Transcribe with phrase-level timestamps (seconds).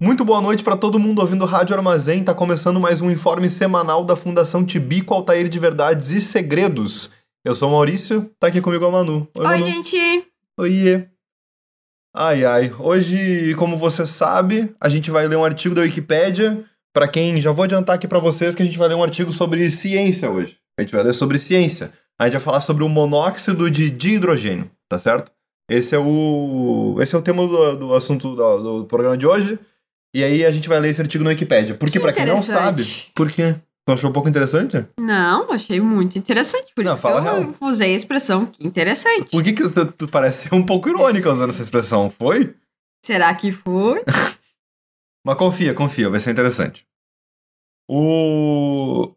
[0.00, 2.22] Muito boa noite para todo mundo ouvindo Rádio Armazém.
[2.24, 7.10] Tá começando mais um informe semanal da Fundação Tibico Altair de Verdades e Segredos.
[7.44, 9.28] Eu sou o Maurício, tá aqui comigo a Manu.
[9.34, 9.66] Oi, Manu.
[9.66, 9.96] gente.
[10.58, 11.06] Oiê.
[12.14, 12.72] Ai, ai.
[12.78, 16.64] Hoje, como você sabe, a gente vai ler um artigo da Wikipédia.
[16.92, 19.32] Para quem, já vou adiantar aqui para vocês que a gente vai ler um artigo
[19.32, 20.56] sobre ciência hoje.
[20.78, 21.92] A gente vai ler sobre ciência.
[22.18, 25.32] A gente vai falar sobre o monóxido de dihidrogênio, tá certo?
[25.68, 29.58] Esse é o, esse é o tema do, do assunto do, do programa de hoje.
[30.14, 31.74] E aí a gente vai ler esse artigo na Wikipédia.
[31.74, 33.56] Porque, Que para quem não sabe, por quê?
[33.86, 34.86] Tu achou um pouco interessante?
[34.98, 36.72] Não, achei muito interessante.
[36.74, 37.54] Por Não, isso que eu real.
[37.60, 39.28] usei a expressão que interessante.
[39.30, 42.08] Por que, que tu, tu parece ser um pouco irônica usando essa expressão?
[42.08, 42.54] Foi?
[43.04, 44.02] Será que foi?
[45.26, 46.86] Mas confia, confia, vai ser interessante.
[47.88, 49.12] O.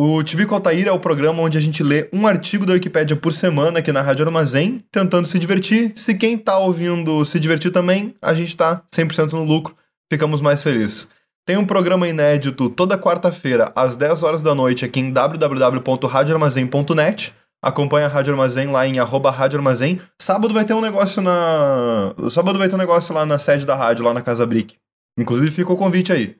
[0.00, 3.32] O Tibico Altair é o programa onde a gente lê um artigo da Wikipédia por
[3.32, 5.92] semana aqui na Rádio Armazém, tentando se divertir.
[5.96, 9.76] Se quem tá ouvindo se divertir também, a gente tá 100% no lucro,
[10.10, 11.06] ficamos mais felizes.
[11.46, 17.32] Tem um programa inédito toda quarta-feira, às 10 horas da noite, aqui em www.radioarmazém.net.
[17.62, 20.00] Acompanha a Rádio Armazém lá em arroba Rádio Armazém.
[20.20, 22.14] Sábado vai ter um negócio na.
[22.30, 24.76] Sábado vai ter um negócio lá na sede da rádio, lá na Casa Brick.
[25.18, 26.36] Inclusive fica o convite aí.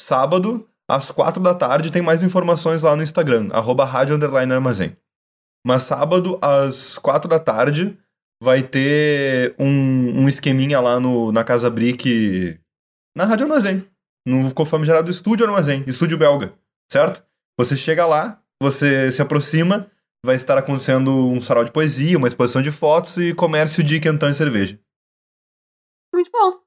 [0.00, 4.96] Sábado, às quatro da tarde, tem mais informações lá no Instagram, arroba Rádio Armazém.
[5.64, 7.96] Mas sábado, às quatro da tarde,
[8.42, 12.58] vai ter um, um esqueminha lá no, na Casa Brick,
[13.16, 13.88] na Rádio Armazém.
[14.26, 16.52] No conforme gerado Estúdio Armazém, Estúdio Belga,
[16.90, 17.24] certo?
[17.58, 19.90] Você chega lá, você se aproxima,
[20.24, 24.28] vai estar acontecendo um sarau de poesia, uma exposição de fotos e comércio de quentão
[24.28, 24.78] e cerveja.
[26.12, 26.58] Muito bom.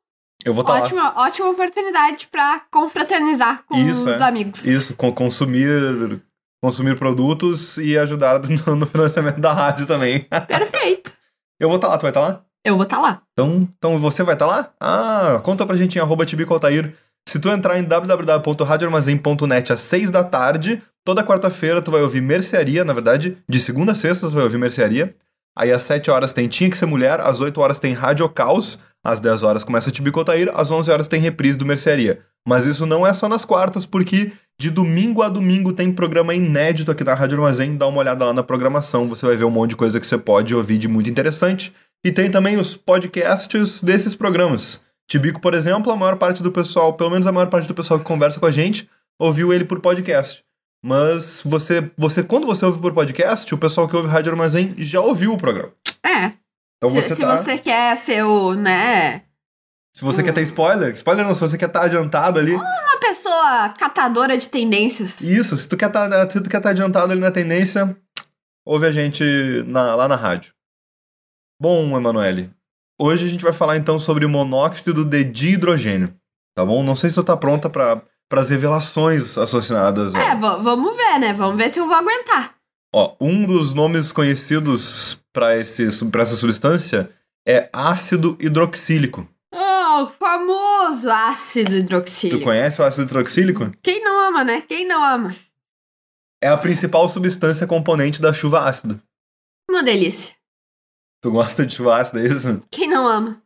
[0.46, 0.80] Eu vou estar lá.
[0.84, 4.24] ótima, ótima oportunidade pra confraternizar com Isso, os é.
[4.24, 4.66] amigos.
[4.66, 6.22] Isso, com- consumir,
[6.64, 10.22] consumir produtos e ajudar no, no financiamento da rádio também.
[10.48, 11.12] Perfeito.
[11.60, 12.46] Eu vou estar lá, tu vai estar lá?
[12.70, 13.24] Eu vou estar lá.
[13.34, 14.72] Então, então você vai estar lá?
[14.80, 16.94] Ah, conta pra gente em arroba Tibico Altair.
[17.28, 22.86] Se tu entrar em www.radioarmazém.net às 6 da tarde, toda quarta-feira tu vai ouvir Mercearia,
[22.86, 25.16] na verdade, de segunda a sexta tu vai ouvir Mercearia.
[25.58, 28.78] Aí às 7 horas tem Tinha Que Ser Mulher, às 8 horas tem Rádio Caos,
[29.04, 32.22] às 10 horas começa Tibico Altair, às 11 horas tem reprise do Mercearia.
[32.48, 36.92] Mas isso não é só nas quartas, porque de domingo a domingo tem programa inédito
[36.92, 37.78] aqui na Rádio Armazém.
[37.78, 40.18] Dá uma olhada lá na programação, você vai ver um monte de coisa que você
[40.18, 41.74] pode ouvir de muito interessante.
[42.06, 44.82] E tem também os podcasts desses programas.
[45.08, 48.00] Tibico, por exemplo, a maior parte do pessoal, pelo menos a maior parte do pessoal
[48.00, 48.90] que conversa com a gente,
[49.20, 50.44] ouviu ele por podcast.
[50.84, 55.02] Mas você, você quando você ouve por podcast, o pessoal que ouve Rádio Armazém já
[55.02, 55.74] ouviu o programa.
[56.06, 56.34] É.
[56.78, 59.24] Então se você se tá, você quer ser o, né,
[60.00, 63.70] se você quer ter spoiler, spoiler não, se você quer estar adiantado ali, uma pessoa
[63.78, 65.20] catadora de tendências.
[65.20, 67.98] isso, se tu quer quer estar adiantado ali na tendência,
[68.66, 69.24] ouve a gente
[69.68, 70.54] na- lá na rádio.
[71.62, 72.52] Bom, Emanuele,
[72.98, 76.14] hoje a gente vai falar então sobre o monóxido de dihidrogênio,
[76.56, 76.82] tá bom?
[76.84, 80.16] Não sei se tu tá pronta para as revelações associadas.
[80.16, 81.34] É, vamos ver, né?
[81.34, 82.56] Vamos ver se eu vou aguentar.
[82.96, 87.12] Ó, um dos nomes conhecidos para essa substância
[87.46, 89.28] é ácido hidroxílico.
[89.54, 92.44] Ah, o famoso ácido Tu hidroxílico.
[92.44, 93.70] conhece o ácido hidroxílico?
[93.84, 94.62] Quem não ama, né?
[94.62, 95.36] Quem não ama?
[96.42, 98.98] É a principal substância componente da chuva ácida.
[99.70, 100.34] Uma delícia.
[101.22, 102.62] Tu gosta de ácida, é isso?
[102.72, 103.42] Quem não ama?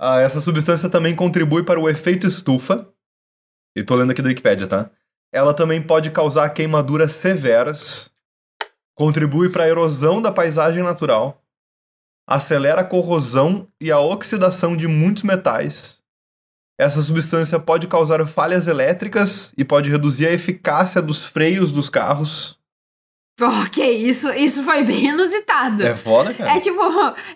[0.00, 2.88] Ah, essa substância também contribui para o efeito estufa.
[3.76, 4.90] E tô lendo aqui da Wikipédia, tá?
[5.32, 8.10] Ela também pode causar queimaduras severas,
[8.96, 11.44] contribui para a erosão da paisagem natural,
[12.26, 16.02] acelera a corrosão e a oxidação de muitos metais.
[16.80, 22.57] Essa substância pode causar falhas elétricas e pode reduzir a eficácia dos freios dos carros.
[23.40, 25.86] Ok, isso, isso foi bem inusitado.
[25.86, 26.56] É foda, cara?
[26.56, 26.80] É tipo,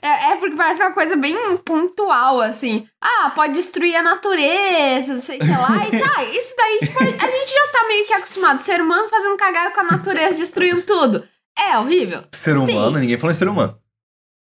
[0.02, 2.88] é, é porque parece uma coisa bem pontual, assim.
[3.00, 5.86] Ah, pode destruir a natureza, sei lá.
[5.86, 8.60] E tá, isso daí, tipo, a gente já tá meio que acostumado.
[8.60, 11.24] Ser humano fazendo cagada com a natureza, destruindo tudo.
[11.56, 12.24] É horrível.
[12.32, 12.58] Ser Sim.
[12.58, 13.78] humano, ninguém falou em ser humano.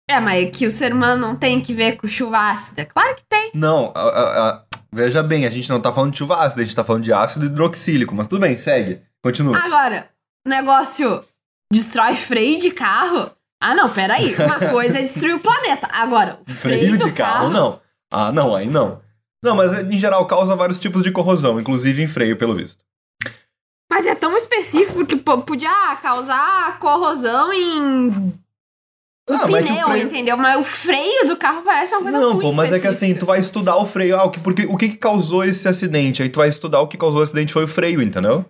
[0.09, 2.85] É, mas que o ser humano não tem que ver com chuva ácida.
[2.87, 3.51] Claro que tem.
[3.55, 6.65] Não, a- a- a- veja bem, a gente não tá falando de chuva ácida, a
[6.65, 9.01] gente tá falando de ácido hidroxílico, mas tudo bem, segue.
[9.23, 9.57] Continua.
[9.59, 10.11] Agora,
[10.47, 11.23] negócio
[11.75, 13.31] destrói freio de carro.
[13.61, 14.35] Ah, não, peraí.
[14.35, 15.89] Uma coisa é destruir o planeta.
[15.93, 17.81] Agora, o freio, Freio de carro, não.
[18.11, 19.01] Ah, não, aí não.
[19.43, 22.83] Não, mas em geral causa vários tipos de corrosão, inclusive em freio, pelo visto.
[23.91, 28.35] Mas é tão específico porque po- podia causar corrosão em.
[29.29, 30.37] Ah, que o pneu, freio- entendeu?
[30.37, 32.99] Mas o freio do carro parece uma coisa Não, muito pô, mas é que assim,
[32.99, 33.27] tu específica.
[33.27, 34.17] vai estudar o freio.
[34.19, 36.23] Ah, o que, porque, o que, que causou esse acidente?
[36.23, 38.45] Aí tu vai estudar o que causou o acidente foi o freio, entendeu?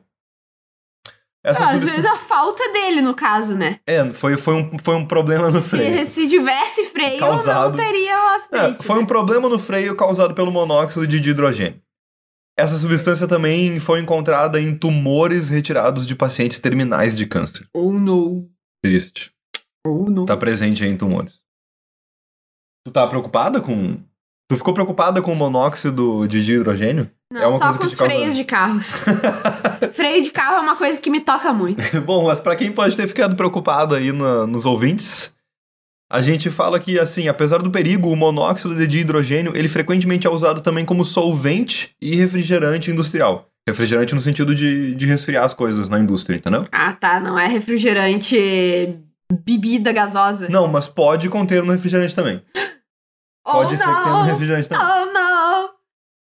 [1.45, 3.79] Essa Ah, Às vezes a falta dele, no caso, né?
[3.87, 5.99] É, foi, foi, um, foi um problema no freio.
[6.07, 8.83] Se, se tivesse freio, Causado- não teria o É, acidente.
[8.85, 9.07] foi um né?
[9.07, 11.83] problema no freio causado pelo monóxido de hidrogênio.
[12.59, 17.69] Essa substância também foi encontrada em tumores retirados de pacientes terminais de câncer.
[17.75, 18.49] Oh, não.
[18.83, 19.33] Triste.
[19.87, 20.25] Oh, não.
[20.25, 21.41] Tá presente aí em tumores.
[22.87, 24.01] Tu tá preocupada com.
[24.49, 27.11] Tu ficou preocupada com o monóxido de hidrogênio?
[27.33, 28.91] Não, é uma só coisa com os causa- freios de carros.
[29.93, 31.83] Freio de carro é uma coisa que me toca muito.
[32.03, 35.33] Bom, mas pra quem pode ter ficado preocupado aí na- nos ouvintes,
[36.13, 40.31] a gente fala que, assim, apesar do perigo, o monóxido de hidrogênio, ele frequentemente é
[40.31, 43.49] usado também como solvente e refrigerante industrial.
[43.67, 46.67] Refrigerante no sentido de, de resfriar as coisas na indústria, entendeu?
[46.71, 47.19] Ah, tá.
[47.19, 48.95] Não é refrigerante
[49.45, 50.49] bebida gasosa.
[50.51, 52.43] Não, mas pode conter no refrigerante também.
[53.45, 54.23] Pode oh, ser que tenha no não.
[54.23, 54.87] refrigerante também.
[54.87, 55.75] Oh, não.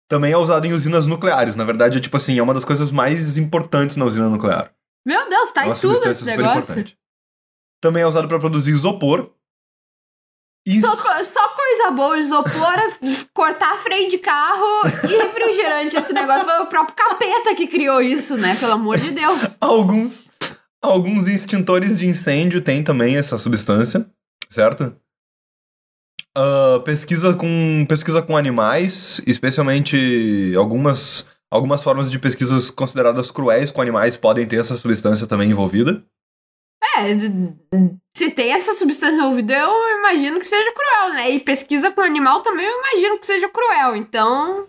[0.09, 1.57] Também é usado em usinas nucleares.
[1.57, 4.73] Na verdade, é tipo assim, é uma das coisas mais importantes na usina nuclear.
[5.05, 6.59] Meu Deus, tá é em tudo esse negócio.
[6.59, 6.99] importante.
[7.81, 9.31] Também é usado para produzir isopor.
[10.67, 12.77] E Só, só coisa boa, isopor,
[13.33, 15.97] cortar freio de carro e refrigerante.
[15.97, 18.57] Esse negócio foi o próprio capeta que criou isso, né?
[18.57, 19.57] Pelo amor de Deus.
[19.61, 20.25] alguns,
[20.83, 24.11] alguns extintores de incêndio têm também essa substância,
[24.49, 24.93] certo?
[26.37, 33.81] Ah, pesquisa, com, pesquisa com animais, especialmente algumas, algumas formas de pesquisas consideradas cruéis com
[33.81, 36.05] animais podem ter essa substância também envolvida.
[36.99, 37.09] É,
[38.15, 41.31] se tem essa substância envolvida, eu imagino que seja cruel, né?
[41.31, 43.97] E pesquisa com animal também eu imagino que seja cruel.
[43.97, 44.69] Então,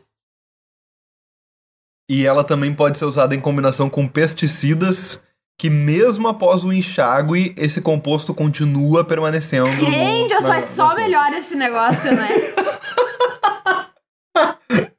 [2.10, 5.22] E ela também pode ser usada em combinação com pesticidas,
[5.60, 9.70] que mesmo após o enxágue, esse composto continua permanecendo.
[9.70, 12.28] no- Deus, na- mas só melhora esse negócio, né?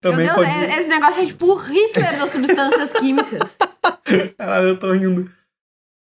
[0.00, 0.64] também Meu Deus, pode.
[0.64, 3.56] é- esse negócio é tipo o Hitler das substâncias químicas.
[4.36, 5.30] Caralho, eu tô rindo.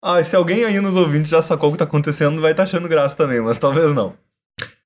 [0.01, 2.87] Ah, se alguém aí nos ouvintes já sacou o que tá acontecendo, vai estar achando
[2.87, 4.15] graça também, mas talvez não.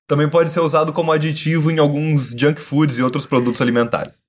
[0.08, 4.24] Também pode ser usado como aditivo em alguns junk foods e outros produtos alimentares.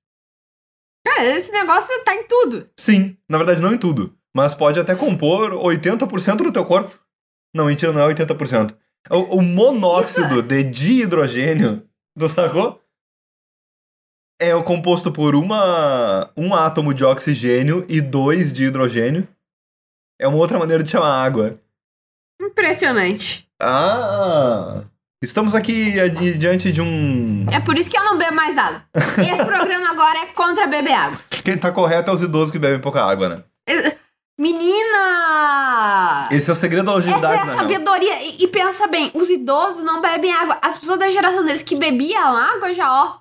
[1.15, 2.69] Cara, esse negócio tá em tudo.
[2.77, 6.99] Sim, na verdade não em tudo, mas pode até compor 80% do teu corpo.
[7.55, 8.75] Não, mentira, não é 80%.
[9.09, 11.87] O, o monóxido de dihidrogênio,
[12.19, 12.81] tu sacou?
[14.41, 19.25] É o composto por uma, um átomo de oxigênio e dois de hidrogênio.
[20.19, 21.61] É uma outra maneira de chamar água.
[22.41, 23.49] Impressionante.
[23.61, 24.83] Ah!
[25.25, 27.45] Estamos aqui adi- diante de um.
[27.51, 28.83] É por isso que eu não bebo mais água.
[28.93, 31.19] Esse programa agora é contra beber água.
[31.43, 33.43] Quem tá correto é os idosos que bebem pouca água, né?
[34.37, 36.27] Menina!
[36.31, 37.55] Esse é o segredo da Essa é longevidade, a né?
[37.55, 38.21] sabedoria.
[38.23, 40.57] E, e pensa bem, os idosos não bebem água.
[40.61, 43.15] As pessoas da geração deles que bebiam água já, ó.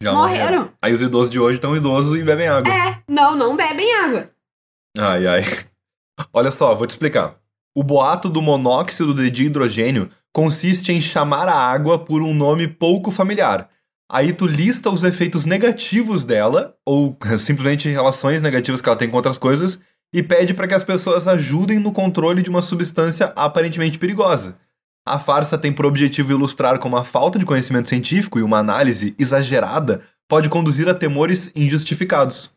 [0.00, 0.70] Já morreram.
[0.80, 2.72] Aí os idosos de hoje estão idosos e bebem água.
[2.72, 4.30] É, não, não bebem água.
[4.96, 5.44] Ai, ai.
[6.32, 7.34] Olha só, vou te explicar.
[7.74, 13.10] O boato do monóxido de dihidrogênio consiste em chamar a água por um nome pouco
[13.10, 13.68] familiar.
[14.08, 19.16] Aí tu lista os efeitos negativos dela, ou simplesmente relações negativas que ela tem com
[19.16, 19.80] outras coisas,
[20.14, 24.56] e pede para que as pessoas ajudem no controle de uma substância aparentemente perigosa.
[25.04, 29.16] A farsa tem por objetivo ilustrar como a falta de conhecimento científico e uma análise
[29.18, 32.48] exagerada pode conduzir a temores injustificados.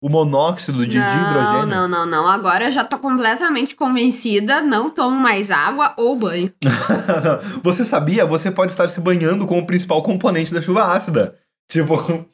[0.00, 1.66] O monóxido de não, dihidrogênio.
[1.66, 2.26] não, não, não.
[2.26, 4.60] Agora eu já tô completamente convencida.
[4.60, 6.52] Não tomo mais água ou banho.
[7.64, 8.24] você sabia?
[8.24, 11.34] Você pode estar se banhando com o principal componente da chuva ácida.
[11.68, 11.94] Tipo.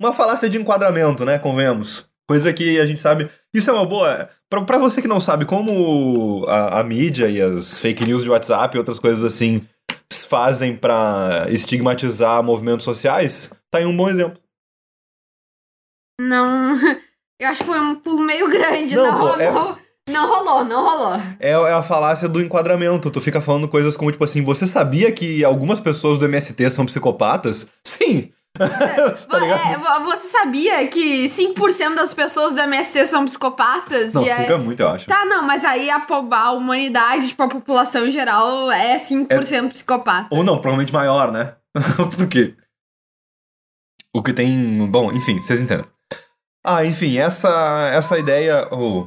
[0.00, 1.38] uma falácia de enquadramento, né?
[1.38, 2.06] Convenhamos.
[2.26, 3.28] Coisa que a gente sabe.
[3.52, 4.30] Isso é uma boa.
[4.48, 8.30] Pra, pra você que não sabe como a, a mídia e as fake news de
[8.30, 9.60] WhatsApp e outras coisas assim
[10.10, 14.40] fazem pra estigmatizar movimentos sociais, tá aí um bom exemplo.
[16.20, 16.74] Não.
[17.40, 18.96] Eu acho que foi um pulo meio grande.
[18.96, 19.40] Não, Não, pô, rolou.
[19.40, 21.20] é- Não rolou, não rolou.
[21.38, 23.10] É, é a falácia do enquadramento.
[23.10, 26.84] Tu fica falando coisas como, tipo assim, você sabia que algumas pessoas do MST são
[26.86, 27.68] psicopatas?
[27.84, 28.32] Sim!
[28.58, 29.46] tá?
[29.46, 34.14] É, vo- você sabia que 5% das pessoas do MST são psicopatas?
[34.14, 34.52] Não, e cinco aí...
[34.52, 35.06] é muito, eu acho.
[35.06, 40.26] Tá, não, mas aí a, a humanidade, tipo, a população em geral é 5% psicopata.
[40.32, 41.54] Ou não, provavelmente maior, né?
[42.16, 42.56] Por quê?
[44.12, 44.90] O que tem.
[44.90, 45.86] Bom, enfim, vocês entendem.
[46.70, 48.68] Ah, enfim, essa, essa ideia.
[48.70, 49.06] Oh.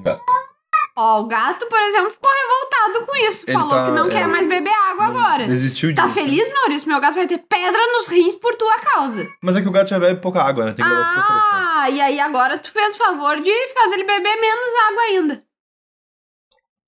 [0.97, 3.45] Ó, o gato, por exemplo, ficou revoltado com isso.
[3.47, 5.47] Ele Falou tá- que não é, quer mais beber água agora.
[5.47, 6.15] Desistiu Tá disso.
[6.15, 6.87] feliz, Maurício?
[6.89, 9.25] Meu gato vai ter pedra nos rins por tua causa.
[9.41, 10.73] Mas é que o gato já bebe pouca água, né?
[10.73, 10.91] Tem que.
[10.91, 15.43] Ah, e aí agora tu fez o favor de fazer ele beber menos água ainda.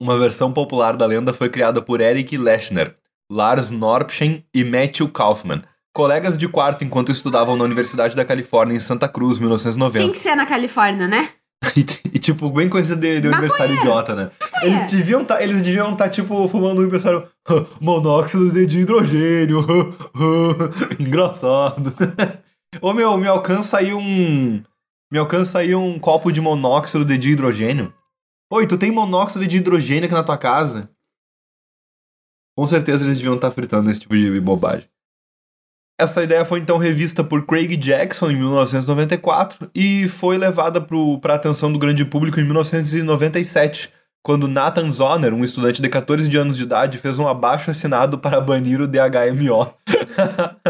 [0.01, 2.97] Uma versão popular da lenda foi criada por Eric Lechner,
[3.31, 8.79] Lars Norpchen e Matthew Kaufman, colegas de quarto enquanto estudavam na Universidade da Califórnia em
[8.79, 10.11] Santa Cruz, Tem 1990.
[10.11, 11.29] que ser na Califórnia, né?
[11.77, 14.31] E, e, tipo, bem coisa de, de universitário idiota, né?
[14.63, 17.25] Eles deviam tá, eles deviam tá, tipo, fumando um universitário
[17.79, 19.65] monóxido de hidrogênio.
[20.99, 21.93] Engraçado.
[22.81, 24.61] Ô, meu, me alcança aí um...
[25.09, 27.93] Me alcança aí um copo de monóxido de hidrogênio.
[28.51, 30.89] Oi, tu tem monóxido de hidrogênio aqui na tua casa?
[32.57, 34.87] Com certeza eles deviam estar fritando esse tipo de bobagem.
[36.03, 41.35] Essa ideia foi então revista por Craig Jackson em 1994 e foi levada para a
[41.37, 43.89] atenção do grande público em 1997,
[44.21, 48.19] quando Nathan Zoner, um estudante de 14 de anos de idade, fez um abaixo assinado
[48.19, 49.73] para banir o DHMO.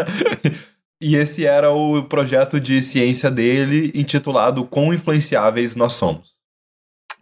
[1.01, 6.35] e esse era o projeto de ciência dele, intitulado Quão Influenciáveis Nós Somos.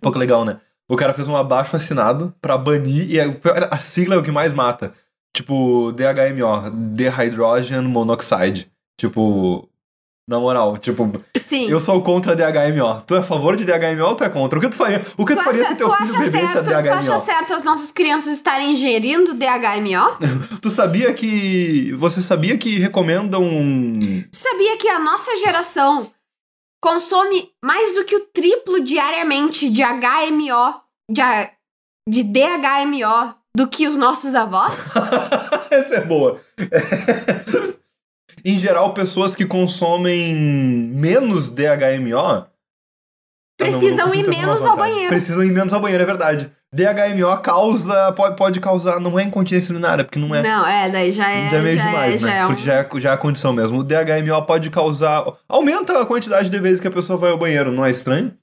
[0.02, 0.60] Pouco legal, né?
[0.86, 3.30] O cara fez um abaixo assinado para banir, e a,
[3.72, 4.92] a sigla é o que mais mata.
[5.34, 8.70] Tipo, DHMO, Dehydrogen Monoxide.
[9.00, 9.70] Tipo,
[10.30, 11.70] na moral, tipo, Sim.
[11.70, 13.02] eu sou contra DHMO.
[13.06, 14.60] Tu é a favor de DHMO ou tu é contra?
[14.60, 15.02] O que tu faria?
[15.18, 17.20] O que tu, faria se teu tu filho acha bebesse certo, a Tu acha DHMO?
[17.20, 20.18] certo as nossas crianças estarem ingerindo DHMO?
[20.62, 21.92] Tu sabia que.
[21.94, 23.44] Você sabia que recomendam.
[24.32, 26.12] Sabia que a nossa geração
[26.82, 31.22] consome mais do que o triplo diariamente de HMO, de,
[32.08, 34.92] de DHMO, do que os nossos avós?
[35.70, 36.40] Essa é boa.
[38.44, 42.18] em geral, pessoas que consomem menos DHMO.
[42.18, 42.48] Ah,
[43.60, 45.10] não, não Precisam consigo ir menos ao banheiro.
[45.10, 46.52] Precisam ir menos ao banheiro, é verdade.
[46.74, 48.12] DHMO causa.
[48.14, 49.00] Pode, pode causar.
[49.00, 50.42] Não é incontinência urinária, porque não é.
[50.42, 51.50] Não, é, daí já é.
[51.50, 52.28] Já é meio já demais, é, né?
[52.30, 53.80] já é um- Porque já é, já é a condição mesmo.
[53.80, 55.24] O DHMO pode causar.
[55.48, 58.36] Aumenta a quantidade de vezes que a pessoa vai ao banheiro, não é estranho?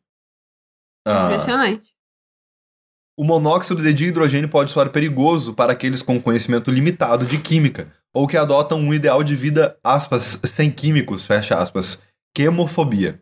[1.07, 1.88] Ah, Impressionante.
[3.19, 8.29] O monóxido de hidrogênio pode soar perigoso para aqueles com conhecimento limitado de química, ou
[8.29, 12.01] que adotam um ideal de vida, aspas, sem químicos, fecha aspas,
[12.33, 13.21] quemofobia.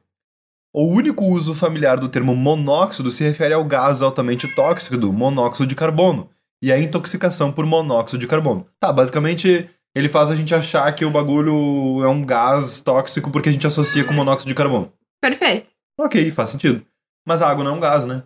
[0.71, 5.67] O único uso familiar do termo monóxido se refere ao gás altamente tóxico do monóxido
[5.67, 6.29] de carbono
[6.61, 8.67] e à intoxicação por monóxido de carbono.
[8.79, 13.49] Tá, basicamente ele faz a gente achar que o bagulho é um gás tóxico porque
[13.49, 14.93] a gente associa com monóxido de carbono.
[15.23, 15.73] Perfeito.
[15.99, 16.85] Ok, faz sentido.
[17.27, 18.23] Mas a água não é um gás, né?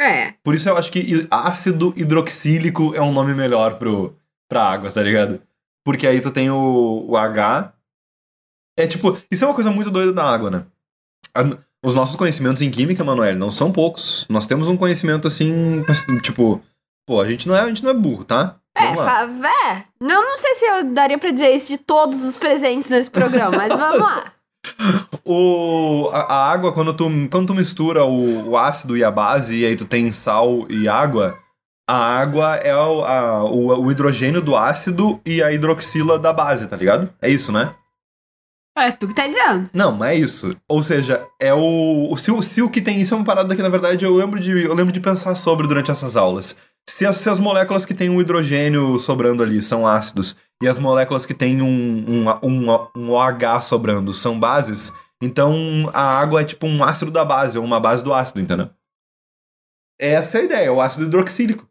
[0.00, 0.34] É.
[0.42, 4.16] Por isso eu acho que ácido hidroxílico é um nome melhor pro,
[4.48, 5.40] pra água, tá ligado?
[5.84, 7.72] Porque aí tu tem o, o H.
[8.78, 10.64] É tipo, isso é uma coisa muito doida da água, né?
[11.84, 14.26] Os nossos conhecimentos em química, Manoel, não são poucos.
[14.28, 15.82] Nós temos um conhecimento assim,
[16.22, 16.62] tipo,
[17.06, 18.56] pô, a gente não é, a gente não é burro, tá?
[18.74, 19.24] É, fa-
[19.68, 19.84] é.
[20.00, 23.56] Não, não sei se eu daria pra dizer isso de todos os presentes nesse programa,
[23.56, 24.32] mas vamos lá.
[25.24, 29.58] O, a, a água, quando tu, quando tu mistura o, o ácido e a base,
[29.60, 31.38] e aí tu tem sal e água,
[31.88, 36.66] a água é o, a- o, o hidrogênio do ácido e a hidroxila da base,
[36.66, 37.10] tá ligado?
[37.20, 37.74] É isso, né?
[38.78, 39.68] É tu que tá dizendo.
[39.74, 40.56] Não, não é isso.
[40.68, 42.08] Ou seja, é o.
[42.10, 44.14] o- Se, o- se o que tem isso é uma parada que, na verdade, eu
[44.14, 46.56] lembro de, eu lembro de pensar sobre durante essas aulas.
[46.88, 50.78] Se as, se as moléculas que têm um hidrogênio sobrando ali são ácidos e as
[50.78, 56.44] moléculas que têm um, um, um, um OH sobrando são bases, então a água é
[56.44, 58.70] tipo um ácido da base, ou uma base do ácido, entendeu?
[59.98, 61.68] Essa é a ideia, o ácido hidroxílico.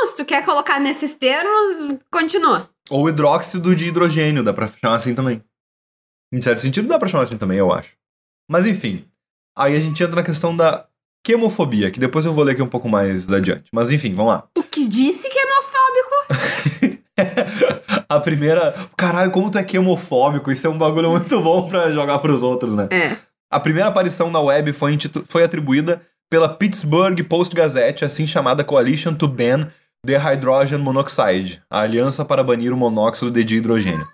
[0.00, 2.70] Bom, se tu quer colocar nesses termos, continua.
[2.88, 5.44] Ou hidróxido de hidrogênio, dá pra chamar assim também.
[6.32, 7.94] Em certo sentido, dá pra chamar assim também, eu acho.
[8.50, 9.04] Mas enfim,
[9.56, 10.88] aí a gente entra na questão da
[11.22, 13.68] quemofobia, que depois eu vou ler aqui um pouco mais adiante.
[13.72, 14.48] Mas enfim, vamos lá.
[14.54, 17.00] Tu que disse que é homofóbico?
[18.10, 18.74] a primeira.
[18.96, 22.74] Caralho, como tu é quemofóbico, isso é um bagulho muito bom pra jogar pros outros,
[22.74, 22.88] né?
[22.90, 23.16] É.
[23.50, 29.26] A primeira aparição na web foi, foi atribuída pela Pittsburgh Post-Gazette, assim chamada Coalition to
[29.26, 29.68] Ban
[30.06, 34.06] the Hydrogen Monoxide, a Aliança para banir o monóxido de hidrogênio.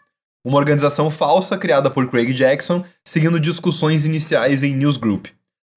[0.44, 5.26] Uma organização falsa criada por Craig Jackson, seguindo discussões iniciais em Newsgroup.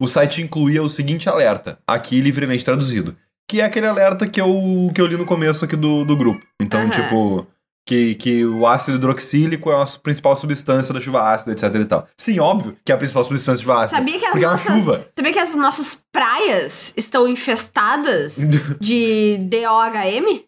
[0.02, 3.16] O site incluía o seguinte alerta, aqui livremente traduzido,
[3.48, 6.46] que é aquele alerta que eu, que eu li no começo aqui do, do grupo.
[6.62, 6.90] Então, Aham.
[6.90, 7.48] tipo,
[7.90, 12.08] que, que o ácido hidroxílico é a principal substância da chuva ácida, etc e tal.
[12.16, 13.98] Sim, óbvio que é a principal substância da chuva ácida.
[13.98, 14.76] Sabia que as é nossas.
[14.76, 15.06] chuva.
[15.18, 18.38] Sabia que as nossas praias estão infestadas
[18.80, 20.44] de DOHM?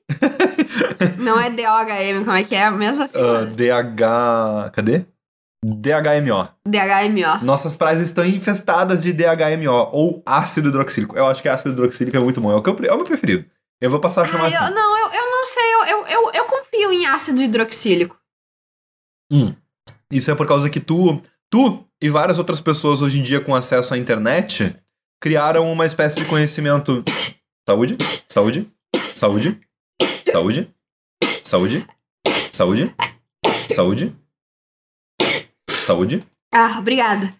[1.17, 3.17] Não é DOHM, como é que é mesmo assim?
[3.19, 4.71] Ah, DH.
[4.73, 5.05] Cadê?
[5.65, 6.47] DHMO.
[6.67, 7.43] DHMO.
[7.45, 11.17] Nossas praias estão infestadas de DHMO, ou ácido hidroxílico.
[11.17, 12.51] Eu acho que ácido hidroxílico é muito bom.
[12.51, 13.45] É o, que eu, é o meu preferido.
[13.79, 14.55] Eu vou passar a chamar Ah, assim.
[14.57, 15.11] eu, não, eu,
[15.51, 18.17] sei, eu, eu, eu, eu confio em ácido hidroxílico.
[19.31, 19.53] Hum.
[20.11, 23.55] Isso é por causa que tu, tu e várias outras pessoas hoje em dia com
[23.55, 24.75] acesso à internet
[25.21, 27.03] criaram uma espécie de conhecimento.
[27.67, 28.71] Saúde, saúde,
[29.15, 29.61] saúde,
[30.25, 30.73] saúde,
[31.45, 31.87] saúde,
[32.51, 32.95] saúde,
[33.69, 34.15] saúde,
[35.69, 36.27] saúde.
[36.53, 37.33] Ah, obrigada.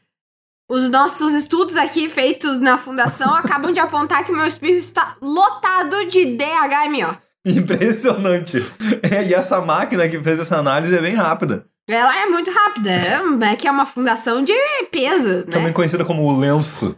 [0.70, 6.06] Os nossos estudos aqui feitos na fundação acabam de apontar que meu espírito está lotado
[6.06, 7.31] de DHMO.
[7.48, 8.58] Impressionante.
[9.02, 11.66] É, e essa máquina que fez essa análise é bem rápida.
[11.90, 14.54] Ela é muito rápida, é que é uma fundação de
[14.92, 15.74] peso, Também né?
[15.74, 16.96] conhecida como o lenço.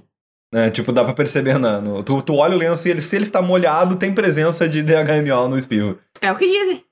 [0.53, 0.69] Né?
[0.69, 3.23] Tipo, dá pra perceber na, no, tu, tu olha o lenço e ele, se ele
[3.23, 5.97] está molhado, tem presença de DHMO no espirro.
[6.21, 6.83] É o que dizem.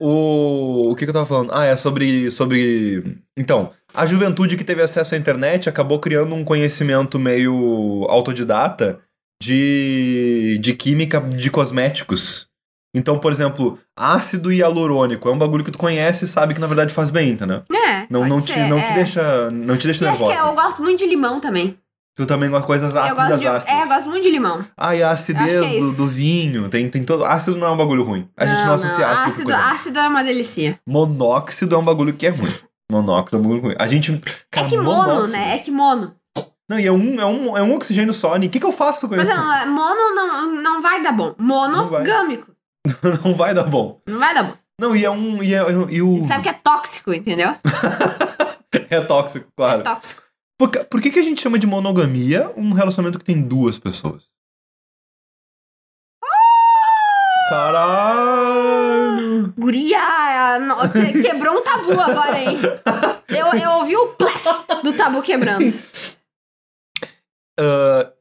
[0.00, 1.52] O, o que, que eu tava falando?
[1.52, 3.16] Ah, é sobre, sobre.
[3.36, 9.00] Então, a juventude que teve acesso à internet acabou criando um conhecimento meio autodidata
[9.42, 12.47] de, de química de cosméticos.
[12.94, 16.66] Então, por exemplo, ácido hialurônico é um bagulho que tu conhece e sabe que na
[16.66, 17.62] verdade faz bem, entendeu?
[17.70, 18.82] É, Não, não, te, ser, não é.
[18.82, 20.48] te deixa, não te deixa E acho que nervosa.
[20.48, 21.78] eu gosto muito de limão também.
[22.16, 23.74] Tu também gosta de coisas eu ácidas, gosto de, ácidas.
[23.78, 24.64] é, eu gosto muito de limão.
[24.76, 26.68] Ah, e a acidez é do, do vinho.
[26.68, 27.24] Tem, tem todo.
[27.24, 28.28] Ácido não é um bagulho ruim.
[28.36, 29.22] A gente não, associa ácido.
[29.22, 29.60] com ácido, ruim.
[29.74, 30.80] ácido é uma delicia.
[30.88, 32.52] Monóxido é um bagulho que é ruim.
[32.90, 33.74] Monóxido é um bagulho ruim.
[33.78, 34.20] A gente.
[34.50, 35.54] Cara, é que mono, monóxido- né?
[35.54, 36.14] É que mono.
[36.68, 38.34] Não, e é um, é um, é um oxigênio só.
[38.36, 39.38] O que, que eu faço com Mas isso?
[39.38, 41.34] não, é, mono não, não vai dar bom.
[41.38, 42.50] Monogâmico.
[43.24, 44.00] Não vai dar bom.
[44.06, 44.54] Não vai dar bom.
[44.80, 45.42] Não, e é um.
[45.42, 45.58] E, é,
[45.90, 46.24] e o.
[46.26, 47.54] Sabe que é tóxico, entendeu?
[48.90, 49.80] É tóxico, claro.
[49.80, 50.22] É tóxico.
[50.58, 53.78] Por, que- por que, que a gente chama de monogamia um relacionamento que tem duas
[53.78, 54.24] pessoas?
[58.18, 59.52] Caralho!
[59.56, 59.98] Guria,
[61.22, 62.58] quebrou um tabu agora, hein?
[63.28, 64.42] Eu, eu ouvi o plec
[64.82, 65.64] do tabu quebrando.
[67.58, 68.12] Ah,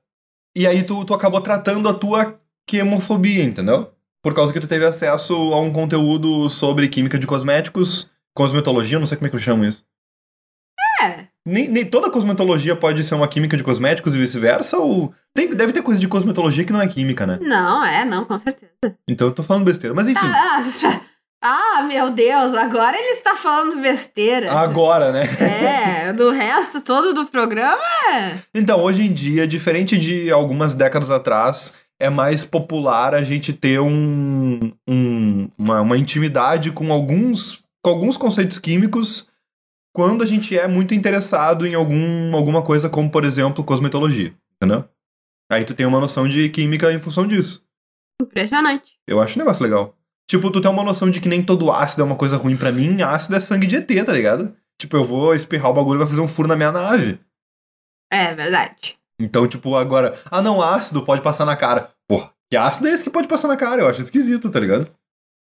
[0.55, 3.91] e aí tu, tu acabou tratando a tua quemofobia, entendeu?
[4.27, 9.07] Por causa que tu teve acesso a um conteúdo sobre química de cosméticos, cosmetologia, não
[9.07, 9.85] sei como é que eu chamo isso.
[11.01, 11.27] É.
[11.45, 15.71] Nem, nem toda cosmetologia pode ser uma química de cosméticos e vice-versa, ou tem, deve
[15.71, 17.39] ter coisa de cosmetologia que não é química, né?
[17.41, 18.69] Não, é, não, com certeza.
[19.07, 19.95] Então eu tô falando besteira.
[19.95, 20.61] Mas enfim, Ah,
[21.79, 24.51] ah, meu Deus, agora ele está falando besteira.
[24.51, 25.23] agora, né?
[25.39, 27.81] É, do resto todo do programa
[28.13, 28.35] é.
[28.53, 33.79] Então, hoje em dia, diferente de algumas décadas atrás, é mais popular a gente ter
[33.79, 39.27] um, um- uma, uma intimidade com alguns, com alguns conceitos químicos
[39.95, 44.85] quando a gente é muito interessado em algum, alguma coisa como, por exemplo, cosmetologia, entendeu?
[45.51, 47.65] Aí tu tem uma noção de química em função disso.
[48.21, 48.97] Impressionante.
[49.07, 49.95] Eu acho um negócio legal.
[50.29, 52.71] Tipo, tu tem uma noção de que nem todo ácido é uma coisa ruim pra
[52.71, 54.53] mim, ácido é sangue de ET, tá ligado?
[54.79, 57.19] Tipo, eu vou espirrar o bagulho e vai fazer um furo na minha nave.
[58.11, 58.99] É verdade.
[59.19, 61.91] Então, tipo, agora, ah não, ácido pode passar na cara.
[62.07, 63.81] Porra, que ácido é esse que pode passar na cara?
[63.81, 64.89] Eu acho esquisito, tá ligado?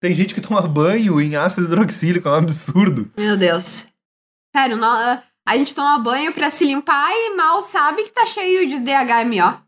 [0.00, 3.11] Tem gente que toma banho em ácido hidroxílico, é um absurdo.
[3.16, 3.87] Meu Deus.
[4.57, 8.68] Sério, nó- a gente toma banho pra se limpar e mal sabe que tá cheio
[8.68, 9.62] de DHMO.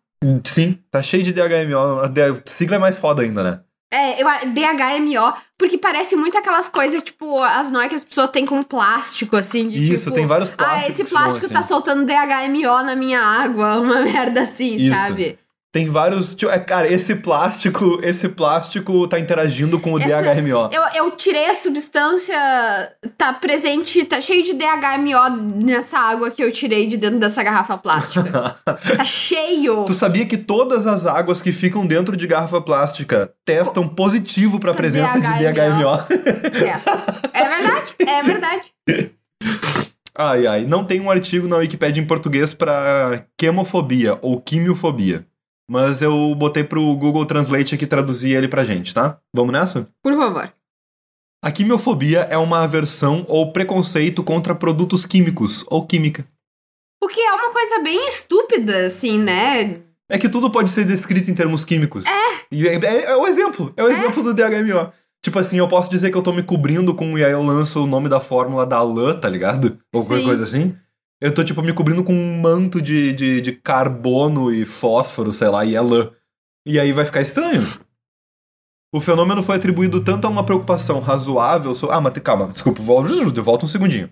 [0.44, 2.00] Sim, tá cheio de DHMO.
[2.00, 2.10] A
[2.46, 3.60] sigla é mais foda ainda, né?
[3.92, 8.46] É, eu, DHMO, porque parece muito aquelas coisas, tipo, as noias que as pessoas têm
[8.46, 10.14] com plástico, assim, de Isso, tipo...
[10.14, 10.84] tem vários plásticos.
[10.84, 11.54] Ah, esse plástico assim.
[11.54, 14.94] tá soltando DHMO na minha água, uma merda assim, Isso.
[14.94, 15.38] sabe?
[15.72, 16.34] Tem vários.
[16.34, 20.68] Tipo, é, cara, esse plástico, esse plástico tá interagindo com o Essa- DHMO.
[20.72, 22.36] Eu, eu tirei a substância,
[23.16, 27.78] tá presente, tá cheio de DHMO nessa água que eu tirei de dentro dessa garrafa
[27.78, 28.56] plástica.
[28.66, 29.84] tá cheio!
[29.84, 34.74] Tu sabia que todas as águas que ficam dentro de garrafa plástica testam positivo pra
[34.74, 35.52] presença de DHMO.
[35.52, 36.06] DHMO?
[37.34, 37.40] É.
[37.42, 38.72] é verdade, é verdade.
[40.16, 40.64] Ai, ai.
[40.66, 45.24] Não tem um artigo na Wikipédia em português pra quemofobia ou quimiofobia.
[45.70, 49.20] Mas eu botei pro Google Translate aqui traduzir ele pra gente, tá?
[49.32, 49.88] Vamos nessa?
[50.02, 50.52] Por favor.
[51.40, 56.26] A quimiofobia é uma aversão ou preconceito contra produtos químicos ou química.
[57.00, 59.80] O que é uma coisa bem estúpida, assim, né?
[60.08, 62.04] É que tudo pode ser descrito em termos químicos.
[62.04, 62.52] É.
[62.52, 63.72] É, é, é o exemplo.
[63.76, 64.92] É o exemplo do DHMO.
[65.22, 67.84] Tipo assim, eu posso dizer que eu tô me cobrindo com e aí eu lanço
[67.84, 69.78] o nome da fórmula da lã, tá ligado?
[69.94, 70.74] Ou qualquer coisa assim.
[71.20, 75.48] Eu tô, tipo, me cobrindo com um manto de, de, de carbono e fósforo, sei
[75.48, 76.10] lá, e é lã.
[76.64, 77.62] E aí vai ficar estranho.
[78.92, 81.74] O fenômeno foi atribuído tanto a uma preocupação razoável.
[81.74, 81.90] So...
[81.90, 84.10] Ah, mas calma, desculpa, volta, volta um segundinho.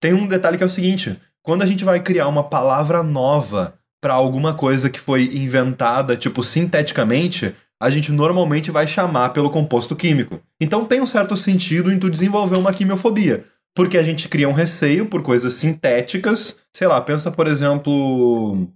[0.00, 3.74] Tem um detalhe que é o seguinte: quando a gente vai criar uma palavra nova
[4.00, 9.96] pra alguma coisa que foi inventada, tipo, sinteticamente, a gente normalmente vai chamar pelo composto
[9.96, 10.40] químico.
[10.60, 13.44] Então tem um certo sentido em tu desenvolver uma quimiofobia.
[13.74, 16.56] Porque a gente cria um receio por coisas sintéticas.
[16.74, 18.68] Sei lá, pensa, por exemplo,